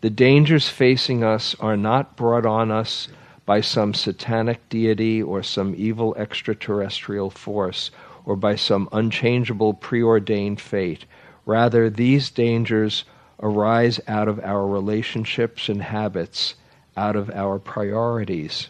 The 0.00 0.10
dangers 0.10 0.68
facing 0.68 1.24
us 1.24 1.56
are 1.58 1.76
not 1.76 2.14
brought 2.14 2.46
on 2.46 2.70
us 2.70 3.08
by 3.46 3.60
some 3.60 3.94
satanic 3.94 4.68
deity 4.68 5.22
or 5.22 5.42
some 5.42 5.74
evil 5.76 6.14
extraterrestrial 6.16 7.30
force 7.30 7.90
or 8.24 8.36
by 8.36 8.56
some 8.56 8.88
unchangeable 8.92 9.74
preordained 9.74 10.60
fate. 10.60 11.04
Rather, 11.44 11.90
these 11.90 12.30
dangers 12.30 13.04
arise 13.42 14.00
out 14.08 14.28
of 14.28 14.40
our 14.40 14.66
relationships 14.66 15.68
and 15.68 15.82
habits, 15.82 16.54
out 16.96 17.16
of 17.16 17.30
our 17.30 17.58
priorities. 17.58 18.68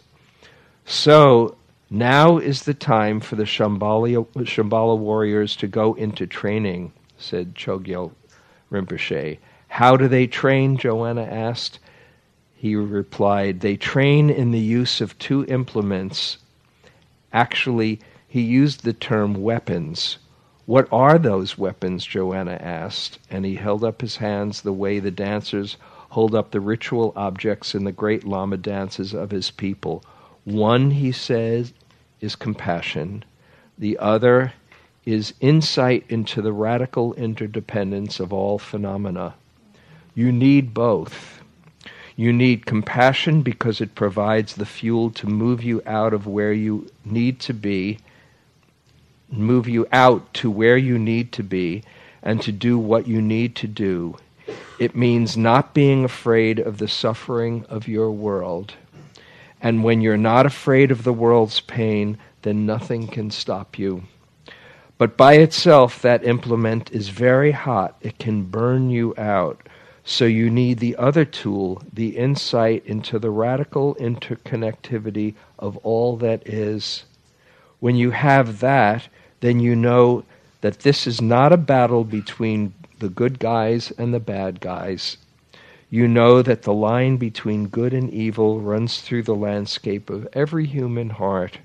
So, 0.84 1.56
now 1.88 2.38
is 2.38 2.64
the 2.64 2.74
time 2.74 3.20
for 3.20 3.36
the 3.36 3.44
Shambhala, 3.44 4.26
Shambhala 4.44 4.98
warriors 4.98 5.54
to 5.56 5.68
go 5.68 5.94
into 5.94 6.26
training, 6.26 6.92
said 7.16 7.54
Chogyal 7.54 8.12
Rinpoche. 8.72 9.38
How 9.68 9.96
do 9.96 10.08
they 10.08 10.26
train? 10.26 10.76
Joanna 10.76 11.22
asked. 11.22 11.78
He 12.64 12.76
replied, 12.76 13.60
They 13.60 13.76
train 13.76 14.30
in 14.30 14.50
the 14.50 14.58
use 14.58 15.02
of 15.02 15.18
two 15.18 15.44
implements. 15.48 16.38
Actually, 17.30 18.00
he 18.26 18.40
used 18.40 18.84
the 18.84 18.94
term 18.94 19.42
weapons. 19.42 20.16
What 20.64 20.88
are 20.90 21.18
those 21.18 21.58
weapons? 21.58 22.06
Joanna 22.06 22.54
asked, 22.54 23.18
and 23.30 23.44
he 23.44 23.56
held 23.56 23.84
up 23.84 24.00
his 24.00 24.16
hands 24.16 24.62
the 24.62 24.72
way 24.72 24.98
the 24.98 25.10
dancers 25.10 25.76
hold 26.08 26.34
up 26.34 26.52
the 26.52 26.60
ritual 26.62 27.12
objects 27.16 27.74
in 27.74 27.84
the 27.84 27.92
great 27.92 28.24
Lama 28.24 28.56
dances 28.56 29.12
of 29.12 29.30
his 29.30 29.50
people. 29.50 30.02
One, 30.44 30.92
he 30.92 31.12
says, 31.12 31.74
is 32.22 32.34
compassion. 32.34 33.26
The 33.76 33.98
other 33.98 34.54
is 35.04 35.34
insight 35.38 36.06
into 36.08 36.40
the 36.40 36.54
radical 36.54 37.12
interdependence 37.12 38.20
of 38.20 38.32
all 38.32 38.58
phenomena. 38.58 39.34
You 40.14 40.32
need 40.32 40.72
both. 40.72 41.43
You 42.16 42.32
need 42.32 42.66
compassion 42.66 43.42
because 43.42 43.80
it 43.80 43.94
provides 43.94 44.54
the 44.54 44.66
fuel 44.66 45.10
to 45.12 45.26
move 45.26 45.64
you 45.64 45.82
out 45.84 46.12
of 46.12 46.26
where 46.26 46.52
you 46.52 46.88
need 47.04 47.40
to 47.40 47.52
be, 47.52 47.98
move 49.30 49.68
you 49.68 49.86
out 49.90 50.32
to 50.34 50.50
where 50.50 50.76
you 50.76 50.98
need 50.98 51.32
to 51.32 51.42
be, 51.42 51.82
and 52.22 52.40
to 52.42 52.52
do 52.52 52.78
what 52.78 53.08
you 53.08 53.20
need 53.20 53.56
to 53.56 53.66
do. 53.66 54.16
It 54.78 54.94
means 54.94 55.36
not 55.36 55.74
being 55.74 56.04
afraid 56.04 56.58
of 56.58 56.78
the 56.78 56.88
suffering 56.88 57.64
of 57.68 57.88
your 57.88 58.10
world. 58.10 58.74
And 59.60 59.82
when 59.82 60.00
you're 60.00 60.16
not 60.16 60.46
afraid 60.46 60.90
of 60.90 61.04
the 61.04 61.12
world's 61.12 61.60
pain, 61.60 62.18
then 62.42 62.66
nothing 62.66 63.08
can 63.08 63.30
stop 63.30 63.78
you. 63.78 64.04
But 64.98 65.16
by 65.16 65.34
itself, 65.34 66.00
that 66.02 66.24
implement 66.24 66.92
is 66.92 67.08
very 67.08 67.50
hot. 67.50 67.96
It 68.00 68.18
can 68.18 68.44
burn 68.44 68.90
you 68.90 69.14
out. 69.18 69.60
So 70.06 70.26
you 70.26 70.50
need 70.50 70.78
the 70.78 70.96
other 70.96 71.24
tool, 71.24 71.82
the 71.90 72.18
insight 72.18 72.84
into 72.84 73.18
the 73.18 73.30
radical 73.30 73.94
interconnectivity 73.94 75.34
of 75.58 75.78
all 75.78 76.16
that 76.18 76.46
is. 76.46 77.04
When 77.80 77.96
you 77.96 78.10
have 78.10 78.60
that, 78.60 79.08
then 79.40 79.60
you 79.60 79.74
know 79.74 80.24
that 80.60 80.80
this 80.80 81.06
is 81.06 81.22
not 81.22 81.54
a 81.54 81.56
battle 81.56 82.04
between 82.04 82.74
the 82.98 83.08
good 83.08 83.38
guys 83.38 83.90
and 83.92 84.12
the 84.12 84.20
bad 84.20 84.60
guys. 84.60 85.16
You 85.88 86.06
know 86.06 86.42
that 86.42 86.62
the 86.62 86.74
line 86.74 87.16
between 87.16 87.68
good 87.68 87.94
and 87.94 88.12
evil 88.12 88.60
runs 88.60 89.00
through 89.00 89.22
the 89.22 89.34
landscape 89.34 90.10
of 90.10 90.28
every 90.34 90.66
human 90.66 91.10
heart. 91.10 91.58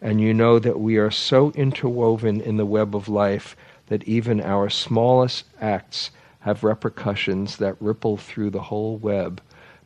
And 0.00 0.20
you 0.20 0.32
know 0.32 0.58
that 0.58 0.80
we 0.80 0.96
are 0.96 1.10
so 1.10 1.50
interwoven 1.50 2.40
in 2.40 2.56
the 2.56 2.66
web 2.66 2.96
of 2.96 3.08
life 3.08 3.56
that 3.88 4.04
even 4.04 4.40
our 4.40 4.70
smallest 4.70 5.44
acts 5.60 6.10
have 6.40 6.64
repercussions 6.64 7.56
that 7.56 7.76
ripple 7.80 8.16
through 8.16 8.50
the 8.50 8.62
whole 8.62 8.96
web 8.96 9.40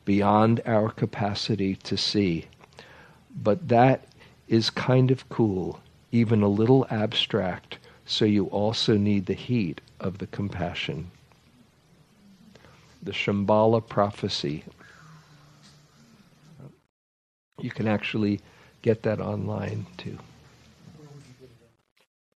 beyond 0.04 0.60
our 0.66 0.90
capacity 0.90 1.76
to 1.76 1.96
see. 1.96 2.46
But 3.34 3.68
that 3.68 4.04
is 4.48 4.70
kind 4.70 5.10
of 5.10 5.28
cool, 5.28 5.80
even 6.10 6.42
a 6.42 6.48
little 6.48 6.86
abstract, 6.90 7.78
so 8.04 8.24
you 8.24 8.46
also 8.46 8.96
need 8.96 9.26
the 9.26 9.34
heat 9.34 9.80
of 10.00 10.18
the 10.18 10.26
compassion. 10.26 11.10
The 13.02 13.12
Shambhala 13.12 13.86
prophecy. 13.86 14.64
You 17.60 17.70
can 17.70 17.88
actually 17.88 18.40
get 18.82 19.02
that 19.04 19.20
online 19.20 19.86
too. 19.96 20.18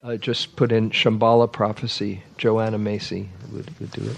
Uh, 0.07 0.17
just 0.17 0.55
put 0.55 0.71
in 0.71 0.91
Shambhala 0.91 1.51
prophecy. 1.51 2.23
Joanna 2.39 2.79
Macy 2.79 3.29
would, 3.53 3.69
would 3.81 3.91
do 3.91 4.09
it. 4.09 4.17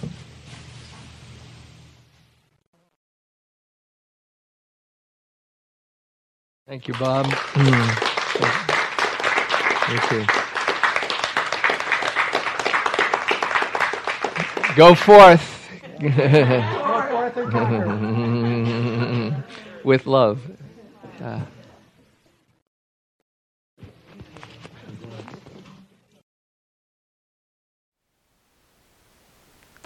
Thank 6.66 6.89
you, 6.89 6.95
Bob. 6.95 7.24
Mm. 7.24 8.11
Thank 9.86 10.12
you. 10.12 10.26
Go 14.76 14.95
forth. 14.95 15.55
With 19.84 20.07
love. 20.07 20.41
Yeah. 21.18 21.47